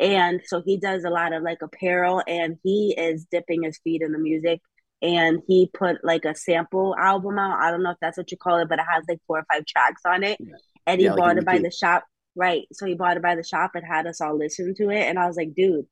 [0.00, 4.02] and so he does a lot of like apparel and he is dipping his feet
[4.02, 4.60] in the music
[5.02, 8.36] and he put like a sample album out i don't know if that's what you
[8.36, 10.54] call it but it has like four or five tracks on it yeah.
[10.86, 12.04] and he yeah, bought like it by the shop
[12.34, 15.02] right so he bought it by the shop and had us all listen to it
[15.02, 15.86] and i was like dude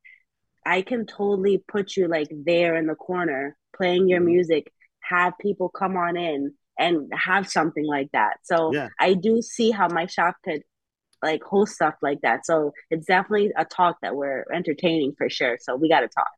[0.68, 4.32] i can totally put you like there in the corner playing your mm-hmm.
[4.32, 8.88] music have people come on in and have something like that so yeah.
[9.00, 10.62] i do see how my shop could
[11.22, 12.46] like host stuff like that.
[12.46, 15.58] So it's definitely a talk that we're entertaining for sure.
[15.60, 16.28] So we got to talk.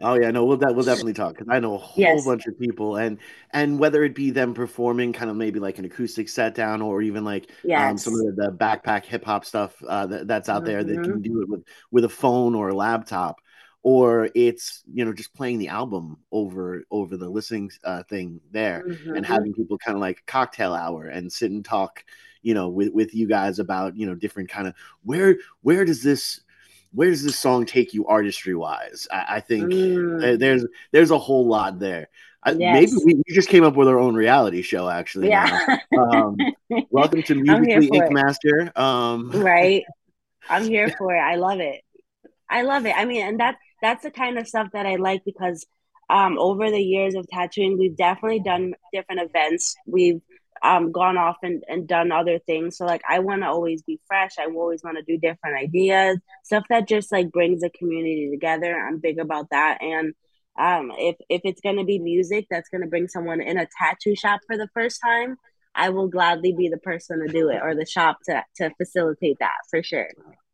[0.00, 2.24] Oh yeah, no, we'll de- we'll definitely talk because I know a whole yes.
[2.24, 3.18] bunch of people, and
[3.52, 7.02] and whether it be them performing, kind of maybe like an acoustic set down, or
[7.02, 7.90] even like yes.
[7.90, 10.66] um, some of the, the backpack hip hop stuff uh, that, that's out mm-hmm.
[10.66, 11.22] there that can mm-hmm.
[11.22, 13.40] do it with with a phone or a laptop,
[13.82, 18.84] or it's you know just playing the album over over the listening uh, thing there,
[18.86, 19.14] mm-hmm.
[19.14, 22.04] and having people kind of like cocktail hour and sit and talk
[22.42, 26.02] you know with with you guys about you know different kind of where where does
[26.02, 26.40] this
[26.92, 30.38] where does this song take you artistry wise i, I think mm.
[30.38, 32.08] there's there's a whole lot there.
[32.40, 32.92] I, yes.
[32.92, 35.78] maybe we, we, just came up with our own reality show actually yeah.
[35.98, 36.36] um,
[36.90, 39.84] welcome to musically ink master um, right.
[40.48, 41.20] I'm here for it.
[41.20, 41.82] I love it.
[42.48, 42.94] I love it.
[42.96, 45.66] I mean and that that's the kind of stuff that i like because
[46.10, 50.22] um, over the years of tattooing we've definitely done different events we've
[50.62, 52.76] um, gone off and, and done other things.
[52.76, 54.32] So like I want to always be fresh.
[54.38, 58.74] I always want to do different ideas, stuff that just like brings the community together.
[58.74, 59.78] I'm big about that.
[59.82, 60.14] And
[60.58, 64.40] um, if if it's gonna be music that's gonna bring someone in a tattoo shop
[64.46, 65.36] for the first time,
[65.74, 69.36] I will gladly be the person to do it or the shop to to facilitate
[69.38, 70.08] that for sure.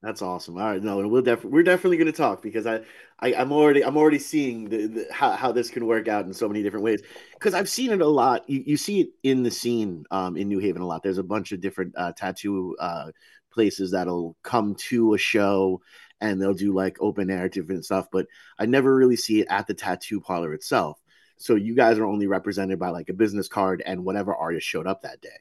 [0.04, 0.58] That's awesome.
[0.58, 2.82] All right, no, we'll def- we're definitely going to talk because I,
[3.20, 6.34] I am already I'm already seeing the, the, how how this can work out in
[6.34, 7.00] so many different ways
[7.32, 8.46] because I've seen it a lot.
[8.46, 11.02] You, you see it in the scene um, in New Haven a lot.
[11.02, 13.12] There's a bunch of different uh, tattoo uh,
[13.50, 15.80] places that'll come to a show
[16.20, 18.26] and they'll do like open air different stuff, but
[18.58, 21.00] I never really see it at the tattoo parlor itself.
[21.38, 24.86] So you guys are only represented by like a business card and whatever artist showed
[24.86, 25.40] up that day.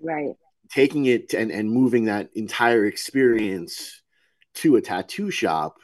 [0.00, 0.36] Right
[0.70, 4.02] taking it and, and moving that entire experience
[4.54, 5.78] to a tattoo shop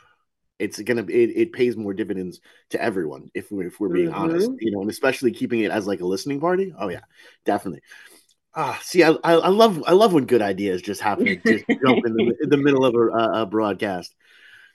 [0.62, 2.40] it's gonna it, it pays more dividends
[2.70, 4.22] to everyone if we're if we're being mm-hmm.
[4.22, 6.72] honest you know and especially keeping it as like a listening party.
[6.78, 7.00] Oh yeah
[7.44, 7.80] definitely.
[8.54, 11.64] Ah see i i, I love i love when good ideas just happen to just
[11.84, 14.14] jump in the, in the middle of a, a broadcast.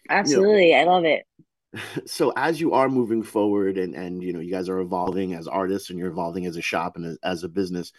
[0.10, 1.24] Absolutely you know, i love it.
[2.06, 5.48] so as you are moving forward and and you know you guys are evolving as
[5.48, 7.93] artists and you're evolving as a shop and as, as a business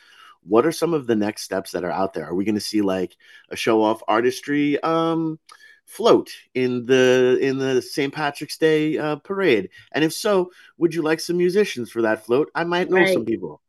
[0.48, 2.26] what are some of the next steps that are out there?
[2.26, 3.16] Are we going to see like
[3.50, 5.38] a show off artistry um,
[5.84, 8.12] float in the in the St.
[8.12, 9.70] Patrick's Day uh, parade?
[9.92, 12.50] And if so, would you like some musicians for that float?
[12.54, 13.12] I might know right.
[13.12, 13.60] some people.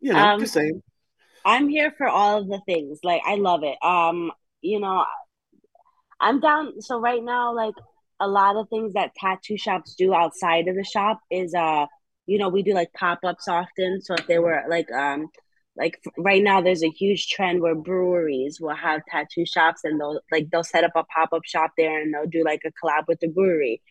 [0.00, 0.82] You know, um, just saying.
[1.44, 3.00] I'm here for all of the things.
[3.04, 3.76] Like I love it.
[3.82, 4.32] Um,
[4.62, 5.04] you know,
[6.20, 6.80] I'm down.
[6.80, 7.74] So right now, like
[8.18, 11.86] a lot of things that tattoo shops do outside of the shop is uh,
[12.26, 14.00] you know, we do like pop ups often.
[14.02, 15.28] So if they were like um
[15.76, 20.20] like right now there's a huge trend where breweries will have tattoo shops and they'll
[20.32, 23.20] like they'll set up a pop-up shop there and they'll do like a collab with
[23.20, 23.82] the brewery.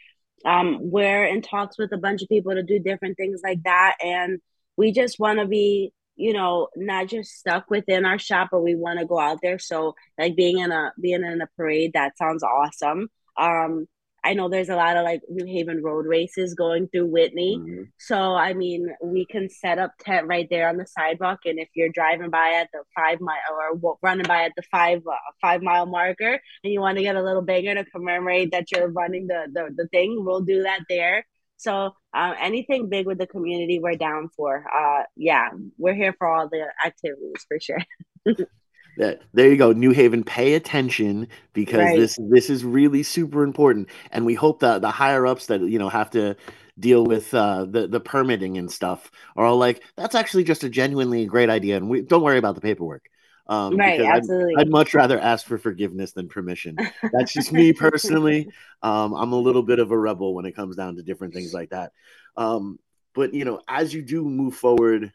[0.46, 3.96] Um we're in talks with a bunch of people to do different things like that
[4.04, 4.40] and
[4.78, 8.76] we just want to be you know not just stuck within our shop but we
[8.76, 9.60] want to go out there.
[9.60, 13.10] So like being in a being in a parade that sounds awesome.
[13.38, 13.88] Um
[14.26, 17.60] I know there's a lot of like New Haven road races going through Whitney.
[17.60, 17.84] Mm-hmm.
[18.00, 21.42] So, I mean, we can set up tent right there on the sidewalk.
[21.46, 25.04] And if you're driving by at the five mile or running by at the five
[25.08, 28.72] uh, five mile marker and you want to get a little bigger to commemorate that
[28.72, 31.24] you're running the, the, the thing, we'll do that there.
[31.58, 34.66] So, uh, anything big with the community, we're down for.
[34.76, 37.80] Uh, yeah, we're here for all the activities for sure.
[38.98, 41.98] that there you go new haven pay attention because right.
[41.98, 45.80] this this is really super important and we hope that the higher ups that you
[45.80, 46.36] know have to
[46.80, 50.70] deal with uh, the the permitting and stuff are all like that's actually just a
[50.70, 53.06] genuinely great idea and we don't worry about the paperwork.
[53.48, 56.78] Um, right absolutely I'd, I'd, much rather ask for forgiveness than permission.
[57.14, 58.50] That's just me personally.
[58.82, 61.54] Um, i'm a little bit of a rebel when it comes down to different things
[61.54, 61.92] like that.
[62.36, 62.80] Um,
[63.14, 65.12] but you know as you do move forward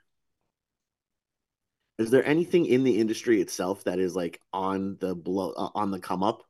[2.00, 5.90] is there anything in the industry itself that is like on the blow uh, on
[5.90, 6.42] the come up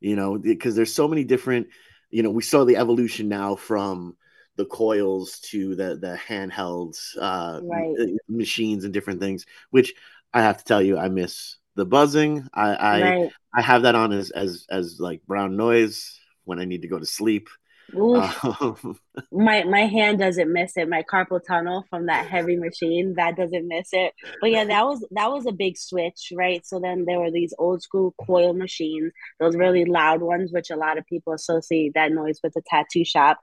[0.00, 1.68] you know because there's so many different
[2.10, 4.16] you know we saw the evolution now from
[4.56, 7.94] the coils to the the handhelds uh, right.
[7.98, 9.94] Uh, machines and different things which
[10.34, 13.30] i have to tell you i miss the buzzing i i, right.
[13.54, 16.98] I have that on as as as like brown noise when i need to go
[16.98, 17.48] to sleep
[17.96, 18.98] um,
[19.32, 20.88] my my hand doesn't miss it.
[20.88, 24.14] My carpal tunnel from that heavy machine that doesn't miss it.
[24.40, 26.66] But yeah, that was that was a big switch, right?
[26.66, 30.76] So then there were these old school coil machines, those really loud ones, which a
[30.76, 33.38] lot of people associate that noise with a tattoo shop.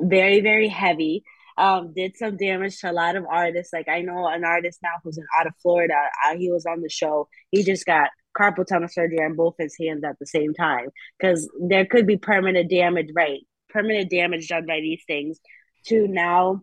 [0.00, 1.24] Very very heavy.
[1.58, 3.72] Um, did some damage to a lot of artists.
[3.72, 5.94] Like I know an artist now who's in, out of Florida.
[6.26, 7.28] Uh, he was on the show.
[7.50, 10.88] He just got carpal tunnel surgery on both his hands at the same time
[11.18, 13.10] because there could be permanent damage.
[13.14, 13.42] Right
[13.72, 15.38] permanent damage done by these things
[15.86, 16.62] to now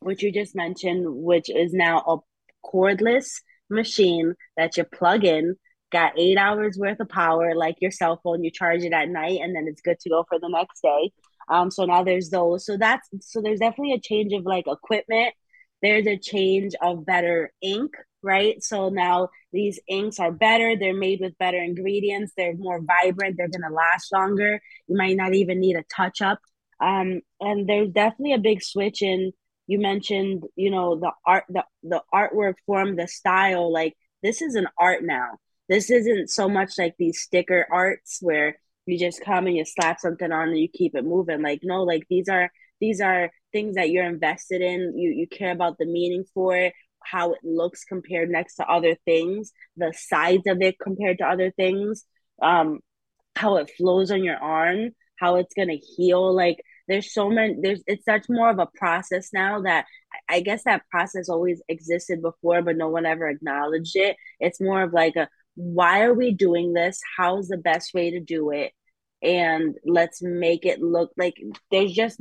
[0.00, 2.16] what you just mentioned which is now a
[2.66, 5.56] cordless machine that you plug in
[5.90, 9.40] got eight hours worth of power like your cell phone you charge it at night
[9.42, 11.10] and then it's good to go for the next day.
[11.48, 12.64] Um so now there's those.
[12.64, 15.34] So that's so there's definitely a change of like equipment.
[15.82, 17.92] There's a change of better ink
[18.22, 18.62] right?
[18.62, 20.76] So now these inks are better.
[20.76, 22.32] They're made with better ingredients.
[22.36, 23.36] They're more vibrant.
[23.36, 24.60] They're going to last longer.
[24.86, 26.38] You might not even need a touch up
[26.80, 29.32] um, and there's definitely a big switch in
[29.66, 33.72] you mentioned you know the art the, the artwork form the style.
[33.72, 35.38] Like this is an art now.
[35.68, 38.56] This isn't so much like these sticker arts where
[38.86, 41.42] you just come and you slap something on and you keep it moving.
[41.42, 42.50] Like no like these are
[42.80, 44.94] these are things that you're invested in.
[44.98, 46.72] You you care about the meaning for it
[47.04, 51.50] how it looks compared next to other things the size of it compared to other
[51.50, 52.04] things
[52.42, 52.80] um
[53.36, 57.82] how it flows on your arm how it's gonna heal like there's so many there's
[57.86, 59.86] it's such more of a process now that
[60.28, 64.16] i guess that process always existed before but no one ever acknowledged it.
[64.40, 67.00] It's more of like a why are we doing this?
[67.16, 68.72] How's the best way to do it?
[69.22, 71.34] And let's make it look like
[71.70, 72.20] there's just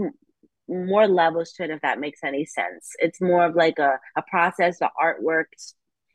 [0.69, 4.21] more levels to it if that makes any sense it's more of like a, a
[4.29, 5.45] process the artwork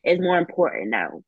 [0.05, 1.23] is more important now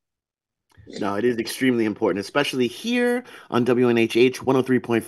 [1.00, 5.02] no, it is extremely important, especially here on WNHH 103.5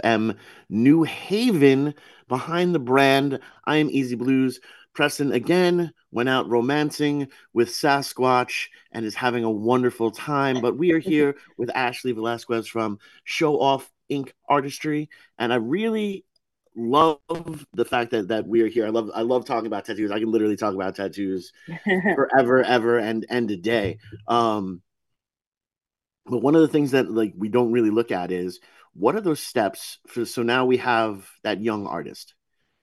[0.00, 0.36] FM,
[0.68, 1.94] New Haven,
[2.28, 3.40] behind the brand.
[3.64, 4.60] I am Easy Blues.
[4.94, 10.60] Preston again went out romancing with Sasquatch and is having a wonderful time.
[10.60, 15.08] But we are here with Ashley Velazquez from Show Off Ink Artistry.
[15.38, 16.26] And I really
[16.76, 18.86] love the fact that that we are here.
[18.86, 20.10] I love I love talking about tattoos.
[20.10, 21.52] I can literally talk about tattoos
[22.14, 23.98] forever, ever, and end a day.
[24.28, 24.82] Um,
[26.26, 28.60] but one of the things that like we don't really look at is
[28.94, 32.34] what are those steps for so now we have that young artist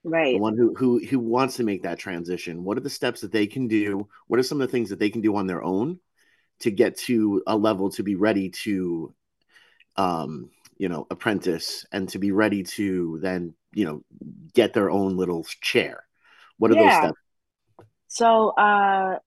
[0.04, 3.22] right the one who who who wants to make that transition what are the steps
[3.22, 5.48] that they can do what are some of the things that they can do on
[5.48, 6.00] their own
[6.60, 9.14] to get to a level to be ready to
[9.96, 10.50] um
[10.80, 14.02] you know apprentice and to be ready to then you know
[14.56, 16.06] get their own little chair.
[16.58, 16.84] What are yeah.
[16.84, 17.20] those steps?
[18.08, 19.20] So uh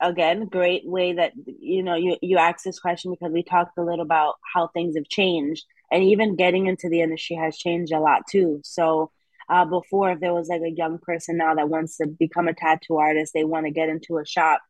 [0.00, 3.82] again great way that you know you you asked this question because we talked a
[3.82, 8.00] little about how things have changed and even getting into the industry has changed a
[8.00, 8.60] lot too.
[8.64, 9.10] So
[9.48, 12.54] uh, before if there was like a young person now that wants to become a
[12.54, 14.62] tattoo artist they want to get into a shop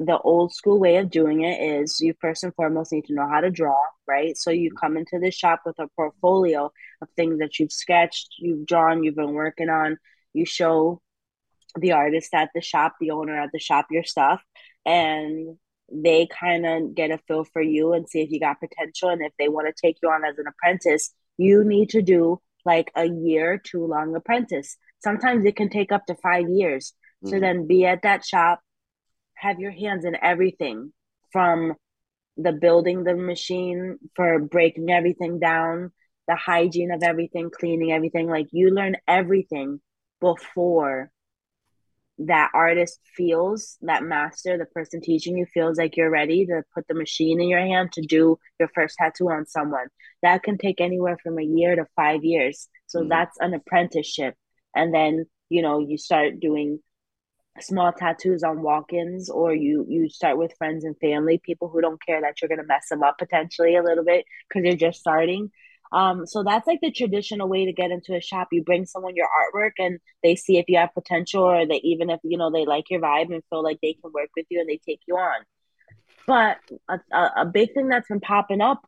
[0.00, 3.28] the old school way of doing it is you first and foremost need to know
[3.28, 3.78] how to draw
[4.08, 6.70] right so you come into the shop with a portfolio
[7.00, 9.96] of things that you've sketched you've drawn you've been working on
[10.32, 11.00] you show
[11.78, 14.42] the artist at the shop, the owner at the shop, your stuff,
[14.84, 15.56] and
[15.92, 19.10] they kind of get a feel for you and see if you got potential.
[19.10, 22.40] And if they want to take you on as an apprentice, you need to do
[22.64, 24.76] like a year too long apprentice.
[25.02, 26.94] Sometimes it can take up to five years.
[27.24, 27.34] Mm-hmm.
[27.34, 28.60] So then be at that shop,
[29.36, 30.92] have your hands in everything
[31.32, 31.74] from
[32.36, 35.92] the building the machine for breaking everything down,
[36.26, 38.28] the hygiene of everything, cleaning everything.
[38.28, 39.80] Like you learn everything
[40.20, 41.10] before
[42.18, 46.86] that artist feels that master the person teaching you feels like you're ready to put
[46.86, 49.88] the machine in your hand to do your first tattoo on someone
[50.22, 53.08] that can take anywhere from a year to five years so mm-hmm.
[53.08, 54.34] that's an apprenticeship
[54.76, 56.78] and then you know you start doing
[57.60, 62.04] small tattoos on walk-ins or you you start with friends and family people who don't
[62.04, 65.00] care that you're going to mess them up potentially a little bit because you're just
[65.00, 65.50] starting
[65.94, 68.48] um, so that's like the traditional way to get into a shop.
[68.50, 72.10] You bring someone your artwork and they see if you have potential or they even
[72.10, 74.58] if you know they like your vibe and feel like they can work with you
[74.58, 75.44] and they take you on.
[76.26, 76.56] But
[76.88, 78.84] a, a, a big thing that's been popping up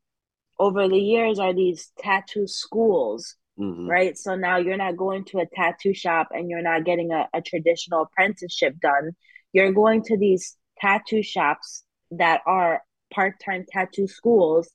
[0.59, 3.89] over the years are these tattoo schools, mm-hmm.
[3.89, 4.19] right?
[4.19, 7.43] So now you're not going to a tattoo shop and you're not getting a, a
[7.43, 9.13] traditional apprenticeship done.
[9.53, 12.83] You're going to these tattoo shops that are
[13.13, 14.71] part-time tattoo schools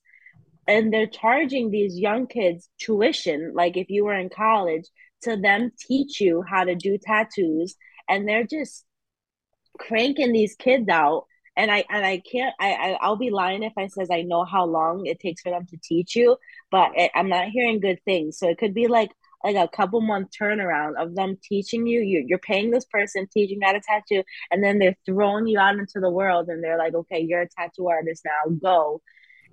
[0.66, 4.84] and they're charging these young kids tuition like if you were in college
[5.22, 7.74] to them teach you how to do tattoos
[8.08, 8.84] and they're just
[9.78, 11.24] cranking these kids out
[11.56, 14.44] and i and i can't i, I I'll be lying if i says i know
[14.44, 16.36] how long it takes for them to teach you
[16.70, 19.10] but it, i'm not hearing good things so it could be like
[19.44, 22.00] like a couple month turnaround of them teaching you.
[22.00, 25.78] you you're paying this person teaching how to tattoo and then they're throwing you out
[25.78, 29.02] into the world and they're like okay you're a tattoo artist now go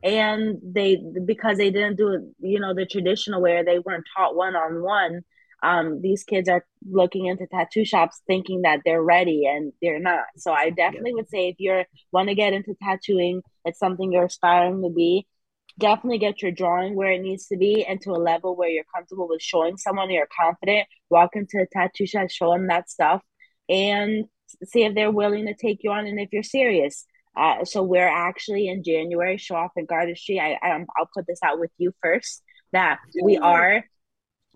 [0.03, 5.21] and they because they didn't do you know the traditional way they weren't taught one-on-one
[5.63, 10.23] um, these kids are looking into tattoo shops thinking that they're ready and they're not
[10.37, 11.15] so i definitely yeah.
[11.15, 15.27] would say if you're want to get into tattooing it's something you're aspiring to be
[15.77, 18.83] definitely get your drawing where it needs to be and to a level where you're
[18.93, 23.21] comfortable with showing someone you're confident walk into a tattoo shop show them that stuff
[23.67, 24.25] and
[24.63, 27.05] see if they're willing to take you on and if you're serious
[27.37, 30.39] uh, so we're actually in January, Show Off Ink Artistry.
[30.39, 32.43] I, I I'll put this out with you first
[32.73, 33.83] that we are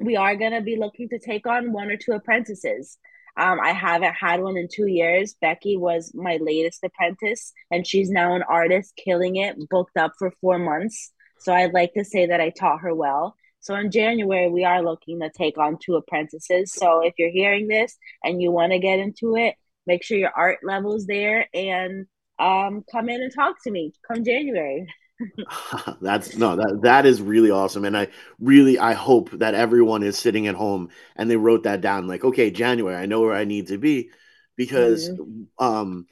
[0.04, 2.98] we are gonna be looking to take on one or two apprentices.
[3.36, 5.36] Um, I haven't had one in two years.
[5.42, 10.32] Becky was my latest apprentice, and she's now an artist, killing it, booked up for
[10.40, 11.12] four months.
[11.40, 13.36] So I'd like to say that I taught her well.
[13.60, 16.74] So in January, we are looking to take on two apprentices.
[16.74, 19.56] So if you're hearing this and you want to get into it,
[19.88, 22.06] make sure your art level's there and
[22.40, 24.88] um, come in and talk to me come January.
[26.02, 28.08] That's no that that is really awesome, and I
[28.40, 32.08] really I hope that everyone is sitting at home and they wrote that down.
[32.08, 34.10] Like, okay, January, I know where I need to be,
[34.56, 35.44] because mm-hmm.
[35.64, 36.08] um,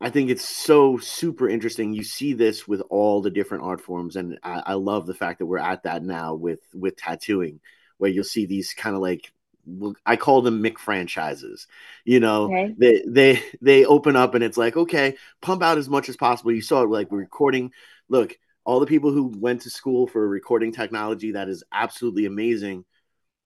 [0.00, 1.92] I think it's so super interesting.
[1.92, 5.38] You see this with all the different art forms, and I, I love the fact
[5.38, 7.60] that we're at that now with with tattooing,
[7.98, 9.32] where you'll see these kind of like
[10.04, 11.66] I call them Mick franchises.
[12.04, 12.74] You know, okay.
[12.76, 16.52] they they they open up and it's like, okay, pump out as much as possible.
[16.52, 17.72] You saw it like we're recording.
[18.08, 22.84] Look, all the people who went to school for recording technology, that is absolutely amazing.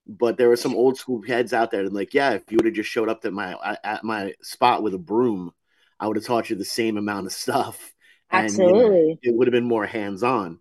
[0.07, 2.65] But there are some old school heads out there, and like, yeah, if you would
[2.65, 5.51] have just showed up at my at my spot with a broom,
[5.99, 7.93] I would have taught you the same amount of stuff.
[8.31, 10.59] Absolutely, and, you know, it would have been more hands on.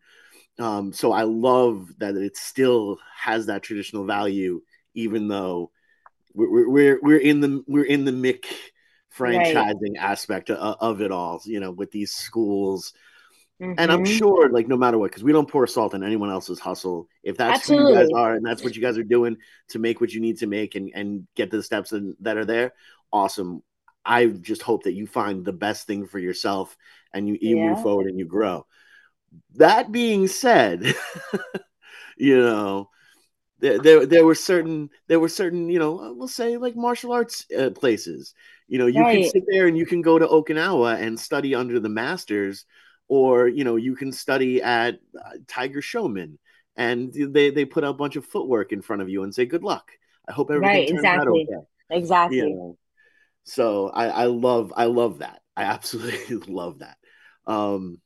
[0.58, 4.60] Um, so I love that it still has that traditional value
[4.94, 5.70] even though
[6.34, 8.44] we're we're we're in the we're in the Mick
[9.16, 9.98] franchising right.
[9.98, 12.92] aspect of, of, it all, you know, with these schools.
[13.60, 13.74] Mm-hmm.
[13.76, 14.16] And I'm mm-hmm.
[14.16, 17.08] sure, like, no matter what, because we don't pour salt on anyone else's hustle.
[17.22, 17.92] If that's Absolutely.
[17.92, 19.36] who you guys are and that's what you guys are doing
[19.68, 22.46] to make what you need to make and, and get the steps in, that are
[22.46, 22.72] there,
[23.12, 23.62] awesome.
[24.04, 26.74] I just hope that you find the best thing for yourself
[27.12, 27.68] and you, you yeah.
[27.68, 28.66] move forward and you grow.
[29.56, 30.94] That being said,
[32.16, 32.88] you know,
[33.60, 37.44] there, there, there were certain there were certain you know we'll say like martial arts
[37.56, 38.34] uh, places
[38.68, 39.20] you know you right.
[39.20, 42.64] can sit there and you can go to okinawa and study under the masters
[43.10, 46.38] or you know you can study at uh, Tiger Schulmann
[46.76, 49.64] and they they put a bunch of footwork in front of you and say good
[49.64, 49.90] luck
[50.28, 51.46] i hope everything right, turns exactly.
[51.52, 52.78] out okay exactly you know?
[53.44, 56.96] so i i love i love that i absolutely love that
[57.46, 58.00] um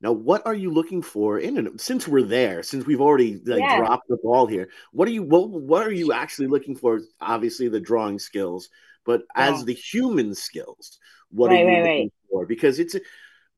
[0.00, 1.80] now, what are you looking for in it?
[1.80, 3.78] Since we're there, since we've already like yeah.
[3.78, 7.00] dropped the ball here, what are you what what are you actually looking for?
[7.20, 8.68] Obviously, the drawing skills,
[9.04, 9.48] but yeah.
[9.48, 11.00] as the human skills,
[11.32, 12.12] what right, are you right, looking right.
[12.30, 12.46] for?
[12.46, 12.94] Because it's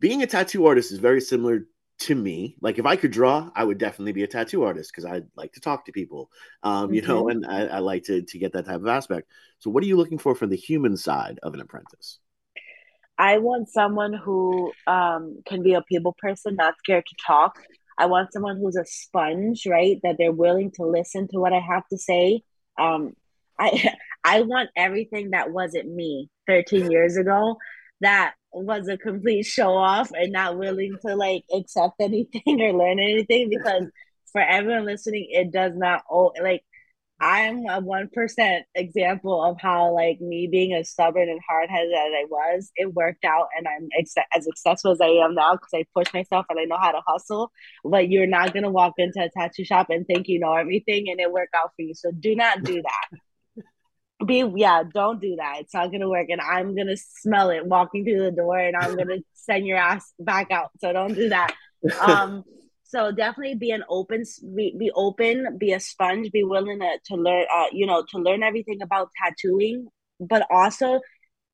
[0.00, 1.66] being a tattoo artist is very similar
[2.00, 2.56] to me.
[2.60, 5.52] Like if i could draw i would definitely be a tattoo artist because i like
[5.52, 6.30] to talk to people
[6.62, 7.10] um, you mm-hmm.
[7.10, 9.30] know and I, I, like to, to get that type of aspect.
[9.58, 12.18] So what are you looking for from the human side of an apprentice?
[13.18, 17.58] I want someone who um, can be a people person not scared to talk.
[17.98, 20.00] I want someone who's a sponge right?
[20.02, 22.42] That they're willing to listen to what i have to say.
[22.78, 23.12] Um,
[23.58, 23.94] i
[24.24, 27.56] i want everything that wasn't me 13 years ago
[28.00, 32.98] that was a complete show off and not willing to like accept anything or learn
[32.98, 33.84] anything because
[34.32, 36.62] for everyone listening, it does not oh like
[37.22, 41.92] I'm a one percent example of how like me being as stubborn and hard headed
[41.92, 45.52] as I was, it worked out, and I'm ex- as successful as I am now
[45.52, 47.52] because I push myself and I know how to hustle.
[47.84, 51.20] But you're not gonna walk into a tattoo shop and think you know everything and
[51.20, 51.94] it work out for you.
[51.94, 53.18] So do not do that
[54.26, 55.56] be yeah don't do that.
[55.60, 56.28] It's not gonna work.
[56.28, 60.12] And i'm gonna smell it walking through the door and i'm gonna send your ass
[60.18, 60.70] back out.
[60.80, 61.54] So don't do that.
[62.00, 62.44] Um
[62.84, 67.14] so definitely be an open be, be open be a sponge be willing to, to
[67.14, 69.86] learn uh, you know to learn everything about tattooing.
[70.18, 71.00] But also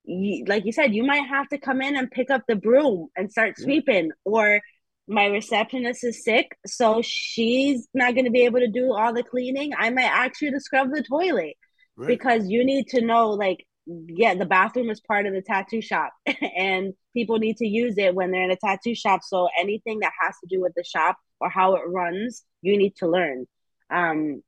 [0.04, 3.08] you, like you said you might have to come in and pick up the broom
[3.16, 4.10] and start sweeping.
[4.24, 4.60] Or
[5.08, 9.22] my receptionist is sick so she's not going to be able to do all the
[9.22, 9.72] cleaning.
[9.78, 11.56] I might ask you to scrub the toilet
[11.96, 12.08] right.
[12.08, 16.12] because you need to know like yeah the bathroom is part of the tattoo shop
[16.56, 19.20] and people need to use it when they're in a tattoo shop.
[19.22, 22.94] So anything that has to do with the shop or how it runs you need
[22.96, 23.46] to learn.
[23.90, 24.42] Um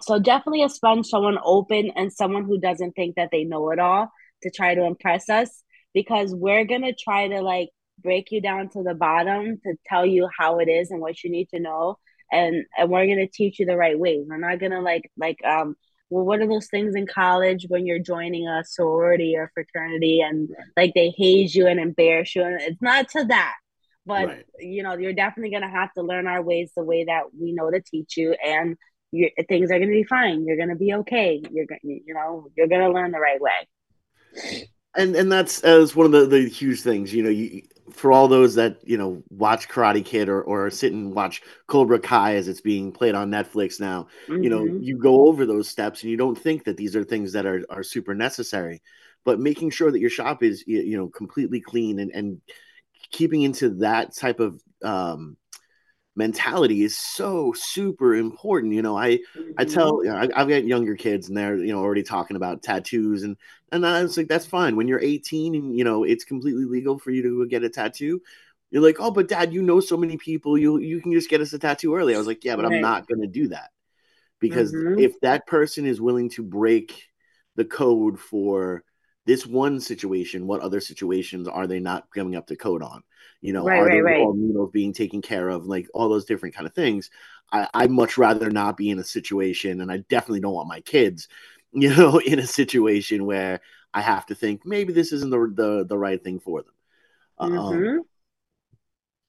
[0.00, 3.78] so definitely a sponge someone open and someone who doesn't think that they know it
[3.78, 4.10] all
[4.42, 7.68] to try to impress us because we're gonna try to like
[8.02, 11.30] break you down to the bottom to tell you how it is and what you
[11.30, 11.98] need to know
[12.30, 15.74] and and we're gonna teach you the right way we're not gonna like like um
[16.10, 20.48] well, what are those things in college when you're joining a sorority or fraternity and
[20.50, 20.66] right.
[20.76, 22.42] like they haze you and embarrass you?
[22.42, 23.54] And it's not to that,
[24.06, 24.46] but right.
[24.58, 27.52] you know, you're definitely going to have to learn our ways the way that we
[27.52, 28.32] know to teach you.
[28.32, 28.76] And
[29.48, 30.46] things are going to be fine.
[30.46, 31.42] You're going to be okay.
[31.50, 34.68] You're going, you know, you're going to learn the right way.
[34.94, 37.12] And and that's as one of the the huge things.
[37.12, 40.92] You know, you for all those that you know watch Karate Kid or or sit
[40.92, 44.42] and watch Cobra Kai as it's being played on Netflix now, mm-hmm.
[44.42, 44.82] you know, mm-hmm.
[44.82, 47.64] you go over those steps and you don't think that these are things that are
[47.70, 48.82] are super necessary,
[49.24, 52.40] but making sure that your shop is you know completely clean and and
[53.10, 55.37] keeping into that type of um
[56.18, 58.74] mentality is so super important.
[58.74, 59.52] You know, I mm-hmm.
[59.56, 62.36] I tell you know, I, have got younger kids and they're you know already talking
[62.36, 63.36] about tattoos and
[63.72, 66.98] and I was like that's fine when you're 18 and you know it's completely legal
[66.98, 68.20] for you to get a tattoo.
[68.70, 70.58] You're like, oh, but dad, you know so many people.
[70.58, 72.14] You you can just get us a tattoo early.
[72.14, 72.74] I was like, yeah, but right.
[72.74, 73.70] I'm not going to do that
[74.40, 74.98] because mm-hmm.
[74.98, 77.04] if that person is willing to break
[77.56, 78.84] the code for
[79.28, 83.02] this one situation, what other situations are they not coming up to code on?
[83.42, 84.20] You know, right, are right, right.
[84.20, 85.66] all needles being taken care of?
[85.66, 87.10] Like all those different kind of things.
[87.52, 90.80] I, I'd much rather not be in a situation, and I definitely don't want my
[90.80, 91.28] kids,
[91.72, 93.60] you know, in a situation where
[93.92, 96.72] I have to think maybe this isn't the the, the right thing for them.
[97.38, 97.98] Um, mm-hmm.
[97.98, 98.04] Um,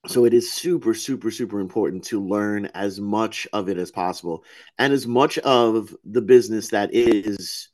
[0.06, 4.44] so it is super super super important to learn as much of it as possible
[4.78, 7.68] and as much of the business that is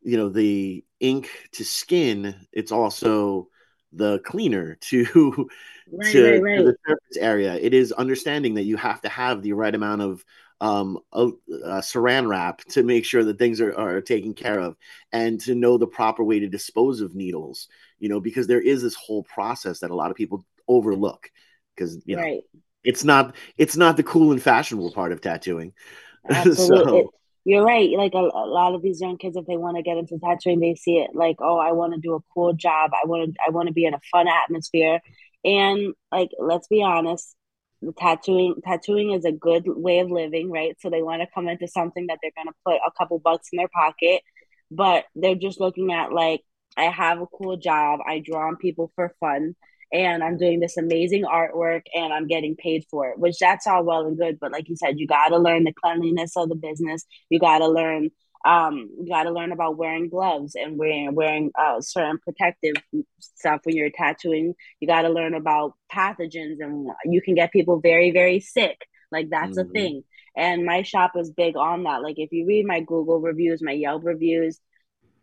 [0.00, 3.48] you know the ink to skin it's also
[3.92, 5.48] the cleaner to
[5.92, 6.58] right, to, right, right.
[6.58, 10.02] to, the surface area it is understanding that you have to have the right amount
[10.02, 10.24] of
[10.60, 11.26] um a,
[11.64, 14.76] a saran wrap to make sure that things are, are taken care of
[15.12, 18.82] and to know the proper way to dispose of needles you know because there is
[18.82, 21.30] this whole process that a lot of people overlook
[21.74, 22.40] because you know
[22.84, 25.72] it's not it's not the cool and fashionable part of tattooing
[26.30, 27.02] Absolutely.
[27.02, 27.12] so
[27.44, 27.90] you're right.
[27.90, 30.60] Like a, a, lot of these young kids, if they want to get into tattooing,
[30.60, 32.90] they see it like, oh, I want to do a cool job.
[32.92, 35.00] I want to, I want to be in a fun atmosphere.
[35.44, 37.34] And like, let's be honest,
[37.80, 40.76] the tattooing, tattooing is a good way of living, right?
[40.80, 43.56] So they want to come into something that they're gonna put a couple bucks in
[43.56, 44.22] their pocket,
[44.70, 46.42] but they're just looking at like,
[46.76, 48.00] I have a cool job.
[48.06, 49.56] I draw on people for fun
[49.92, 53.84] and I'm doing this amazing artwork and I'm getting paid for it, which that's all
[53.84, 54.38] well and good.
[54.40, 57.04] But like you said, you got to learn the cleanliness of the business.
[57.28, 58.10] You got to learn,
[58.44, 62.74] um, you got to learn about wearing gloves and wearing wearing uh, certain protective
[63.18, 64.54] stuff when you're tattooing.
[64.78, 68.78] You got to learn about pathogens and you can get people very very sick.
[69.10, 69.70] Like that's mm-hmm.
[69.70, 70.04] a thing.
[70.36, 72.02] And my shop is big on that.
[72.02, 74.60] Like if you read my Google reviews, my Yelp reviews,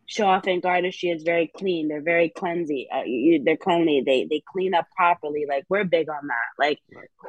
[0.08, 1.90] Show Off Ink Artistry is very clean.
[1.90, 2.88] They're very cleansy.
[2.94, 4.02] Uh, you, they're cleanly.
[4.06, 5.46] They they clean up properly.
[5.48, 6.66] Like we're big on that.
[6.66, 6.80] Like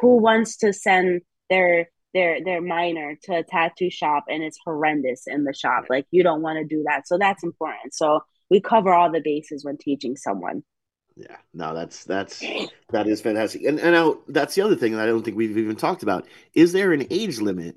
[0.01, 5.25] who wants to send their their their minor to a tattoo shop and it's horrendous
[5.27, 5.87] in the shop?
[5.91, 7.09] Like you don't want to do that.
[7.09, 7.95] So that's important.
[7.95, 10.63] So we cover all the bases when teaching someone.
[11.17, 12.39] Yeah, no, that's that's
[12.91, 13.65] that is fantastic.
[13.65, 16.29] And and now that's the other thing that I don't think we've even talked about.
[16.55, 17.77] Is there an age limit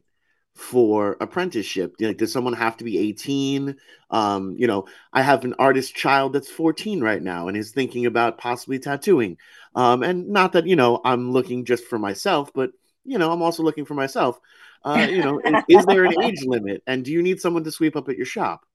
[0.55, 1.95] for apprenticeship?
[1.99, 3.75] Like, does someone have to be 18?
[4.09, 8.05] Um, you know, I have an artist child that's 14 right now and is thinking
[8.05, 9.37] about possibly tattooing.
[9.75, 12.71] Um, and not that, you know, I'm looking just for myself, but
[13.03, 14.39] you know, I'm also looking for myself.
[14.83, 16.83] Uh, you know, is there an age limit?
[16.87, 18.65] And do you need someone to sweep up at your shop?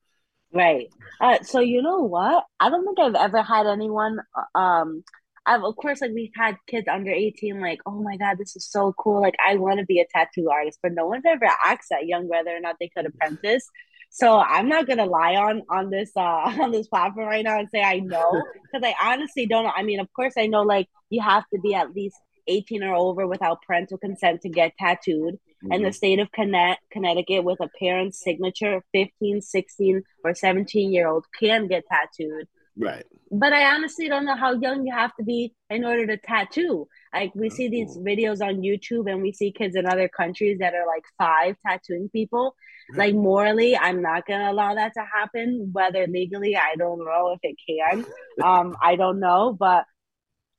[0.53, 0.89] Right.
[1.21, 2.45] Uh, so you know what?
[2.61, 4.19] I don't think I've ever had anyone.
[4.35, 5.05] uh, Um,
[5.47, 7.61] I've of course like we've had kids under eighteen.
[7.61, 9.21] Like, oh my god, this is so cool.
[9.23, 12.29] Like, I want to be a tattoo artist, but no one's ever asked that young
[12.29, 13.67] whether or not they could apprentice.
[14.11, 16.21] So I'm not gonna lie on on this uh
[16.63, 18.43] on this platform right now and say I know
[18.73, 19.73] because I honestly don't know.
[19.75, 22.17] I mean, of course I know like you have to be at least
[22.49, 25.39] 18 or over without parental consent to get tattooed
[25.71, 25.95] in the Mhm.
[25.95, 31.67] state of Conne- Connecticut with a parent's signature, 15, 16, or 17 year old can
[31.67, 32.47] get tattooed.
[32.77, 33.05] Right.
[33.31, 36.87] But I honestly don't know how young you have to be in order to tattoo.
[37.13, 40.75] Like we see these videos on YouTube and we see kids in other countries that
[40.75, 42.55] are like five tattooing people.
[42.95, 45.71] Like morally, I'm not gonna allow that to happen.
[45.73, 48.05] Whether legally, I don't know if it can.
[48.45, 49.87] Um, I don't know, but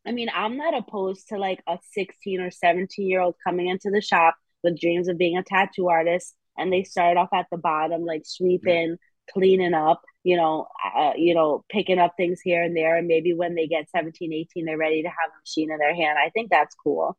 [0.04, 3.92] I mean, I'm not opposed to like a 16 or 17 year old coming into
[3.92, 7.58] the shop with dreams of being a tattoo artist and they start off at the
[7.58, 8.98] bottom, like sweeping,
[9.34, 12.96] cleaning up, you know, uh, you know, picking up things here and there.
[12.98, 15.96] And maybe when they get 17, 18, they're ready to have a machine in their
[15.96, 16.18] hand.
[16.24, 17.18] I think that's cool.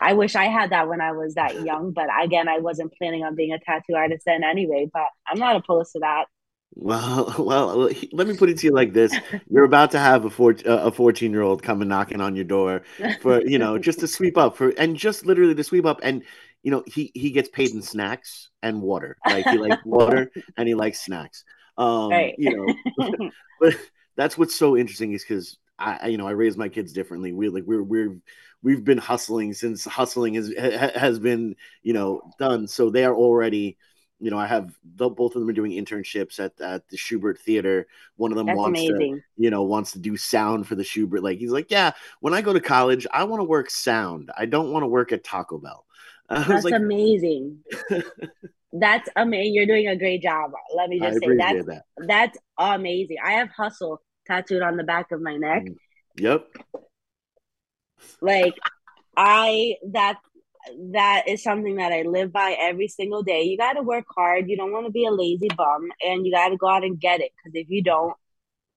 [0.00, 3.24] I wish I had that when I was that young, but again, I wasn't planning
[3.24, 6.26] on being a tattoo artist then anyway, but I'm not opposed to that.
[6.74, 9.14] Well, well, let me put it to you like this:
[9.50, 12.44] You're about to have a four, uh, a fourteen year old coming knocking on your
[12.44, 12.82] door
[13.20, 16.22] for you know just to sweep up for and just literally to sweep up and
[16.66, 19.18] you know he he gets paid in snacks and water.
[19.24, 21.44] Like he likes water and he likes snacks.
[21.78, 22.34] Um, Right.
[22.38, 22.74] you know,
[23.60, 23.76] but
[24.16, 27.32] that's what's so interesting is because I, you know, I raise my kids differently.
[27.32, 28.18] We like we're we're
[28.64, 31.54] we've been hustling since hustling has has been
[31.84, 32.66] you know done.
[32.66, 33.76] So they are already,
[34.18, 37.38] you know, I have the, both of them are doing internships at at the Shubert
[37.38, 37.86] Theater.
[38.16, 39.06] One of them That's wants to,
[39.36, 41.22] you know, wants to do sound for the Shubert.
[41.22, 44.32] Like he's like, yeah, when I go to college, I want to work sound.
[44.36, 45.84] I don't want to work at Taco Bell.
[46.28, 47.58] I That's like, amazing.
[48.72, 49.54] That's amazing.
[49.54, 50.52] You're doing a great job.
[50.74, 51.82] Let me I just say appreciate that's that.
[52.06, 53.16] that's amazing.
[53.24, 55.64] I have hustle tattooed on the back of my neck.
[55.64, 55.76] Mm.
[56.18, 56.46] Yep.
[58.20, 58.54] Like
[59.16, 60.18] I that
[60.92, 63.44] that is something that I live by every single day.
[63.44, 64.48] You got to work hard.
[64.48, 67.00] You don't want to be a lazy bum, and you got to go out and
[67.00, 67.30] get it.
[67.36, 68.14] Because if you don't,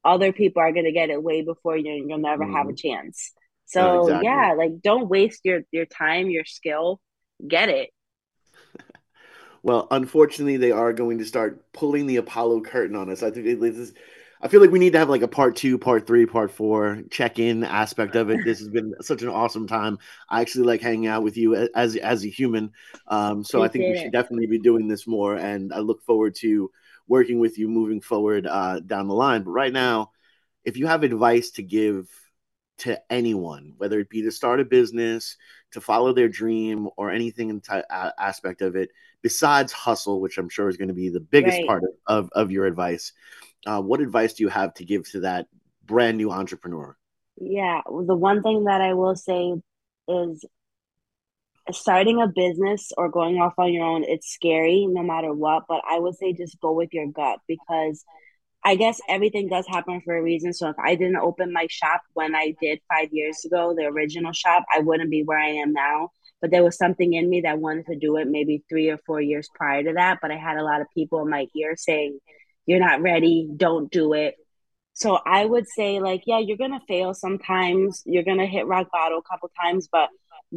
[0.05, 1.91] other people are gonna get it way before you.
[1.91, 2.75] And you'll never have a mm-hmm.
[2.75, 3.33] chance.
[3.65, 4.27] So exactly.
[4.27, 7.01] yeah, like don't waste your your time, your skill.
[7.45, 7.89] Get it.
[9.61, 13.21] Well, unfortunately, they are going to start pulling the Apollo curtain on us.
[13.23, 13.93] I think this is.
[14.41, 17.01] I feel like we need to have like a part two, part three, part four
[17.11, 18.39] check in aspect of it.
[18.45, 19.99] This has been such an awesome time.
[20.29, 22.71] I actually like hanging out with you as as a human.
[23.07, 24.13] Um, so I think we should it.
[24.13, 26.71] definitely be doing this more, and I look forward to
[27.09, 29.43] working with you moving forward uh, down the line.
[29.43, 30.11] But right now,
[30.63, 32.07] if you have advice to give
[32.79, 35.35] to anyone, whether it be to start a business,
[35.71, 38.89] to follow their dream, or anything in a- aspect of it,
[39.21, 41.67] besides hustle, which I'm sure is going to be the biggest Right.
[41.67, 41.89] part of,
[42.25, 43.13] of, of your advice,
[43.65, 45.47] uh, what advice do you have to give to that
[45.85, 46.97] brand new entrepreneur?
[47.39, 49.53] Yeah, the one thing that I will say
[50.07, 50.45] is
[51.71, 55.81] starting a business or going off on your own, it's scary no matter what, but
[55.89, 58.03] I would say just go with your gut because
[58.63, 60.53] I guess everything does happen for a reason.
[60.53, 64.33] So if I didn't open my shop when I did five years ago, the original
[64.33, 66.11] shop, I wouldn't be where I am now.
[66.41, 69.21] But there was something in me that wanted to do it maybe three or four
[69.21, 70.19] years prior to that.
[70.21, 72.19] But I had a lot of people in my ear saying,
[72.65, 74.35] You're not ready, don't do it.
[74.93, 78.03] So I would say, like, yeah, you're gonna fail sometimes.
[78.05, 80.09] You're gonna hit rock bottom a couple times, but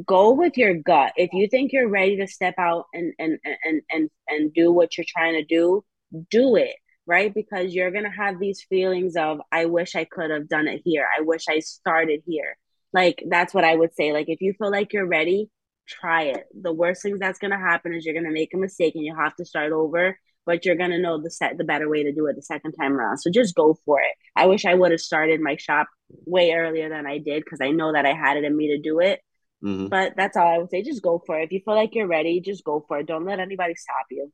[0.07, 1.12] go with your gut.
[1.16, 4.96] If you think you're ready to step out and and and and and do what
[4.96, 5.84] you're trying to do,
[6.30, 6.74] do it,
[7.12, 7.32] right?
[7.34, 11.06] Because you're gonna have these feelings of, I wish I could have done it here.
[11.16, 12.56] I wish I started here.
[12.94, 14.12] Like that's what I would say.
[14.12, 15.50] Like if you feel like you're ready,
[15.86, 16.44] try it.
[16.58, 19.36] The worst thing that's gonna happen is you're gonna make a mistake and you have
[19.36, 22.36] to start over but you're gonna know the set the better way to do it
[22.36, 23.18] the second time around.
[23.18, 24.14] So just go for it.
[24.34, 25.86] I wish I would have started my shop
[26.26, 28.78] way earlier than I did because I know that I had it in me to
[28.78, 29.20] do it.
[29.62, 29.88] Mhm.
[29.88, 30.82] But that's all I would say.
[30.82, 31.44] Just go for it.
[31.44, 33.06] If you feel like you're ready, just go for it.
[33.06, 34.32] Don't let anybody stop you.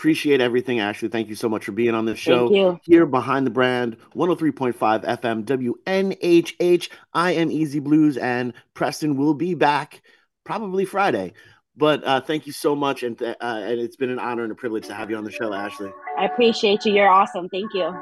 [0.00, 1.10] Appreciate everything, Ashley.
[1.10, 2.48] Thank you so much for being on this show.
[2.48, 2.80] Thank you.
[2.84, 5.44] Here behind the brand, 103.5 FM
[5.84, 6.88] WNHH.
[7.12, 10.00] I am Easy Blues, and Preston will be back
[10.42, 11.34] probably Friday.
[11.76, 14.52] But uh, thank you so much, and th- uh, and it's been an honor and
[14.52, 15.92] a privilege to have you on the show, Ashley.
[16.16, 16.94] I appreciate you.
[16.94, 17.50] You're awesome.
[17.50, 17.94] Thank you.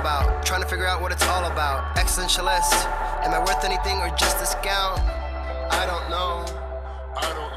[0.07, 1.93] about, trying to figure out what it's all about.
[1.97, 2.71] Existentialist,
[3.25, 4.99] am I worth anything or just a scout?
[5.69, 6.45] I don't know.
[7.17, 7.56] I don't know.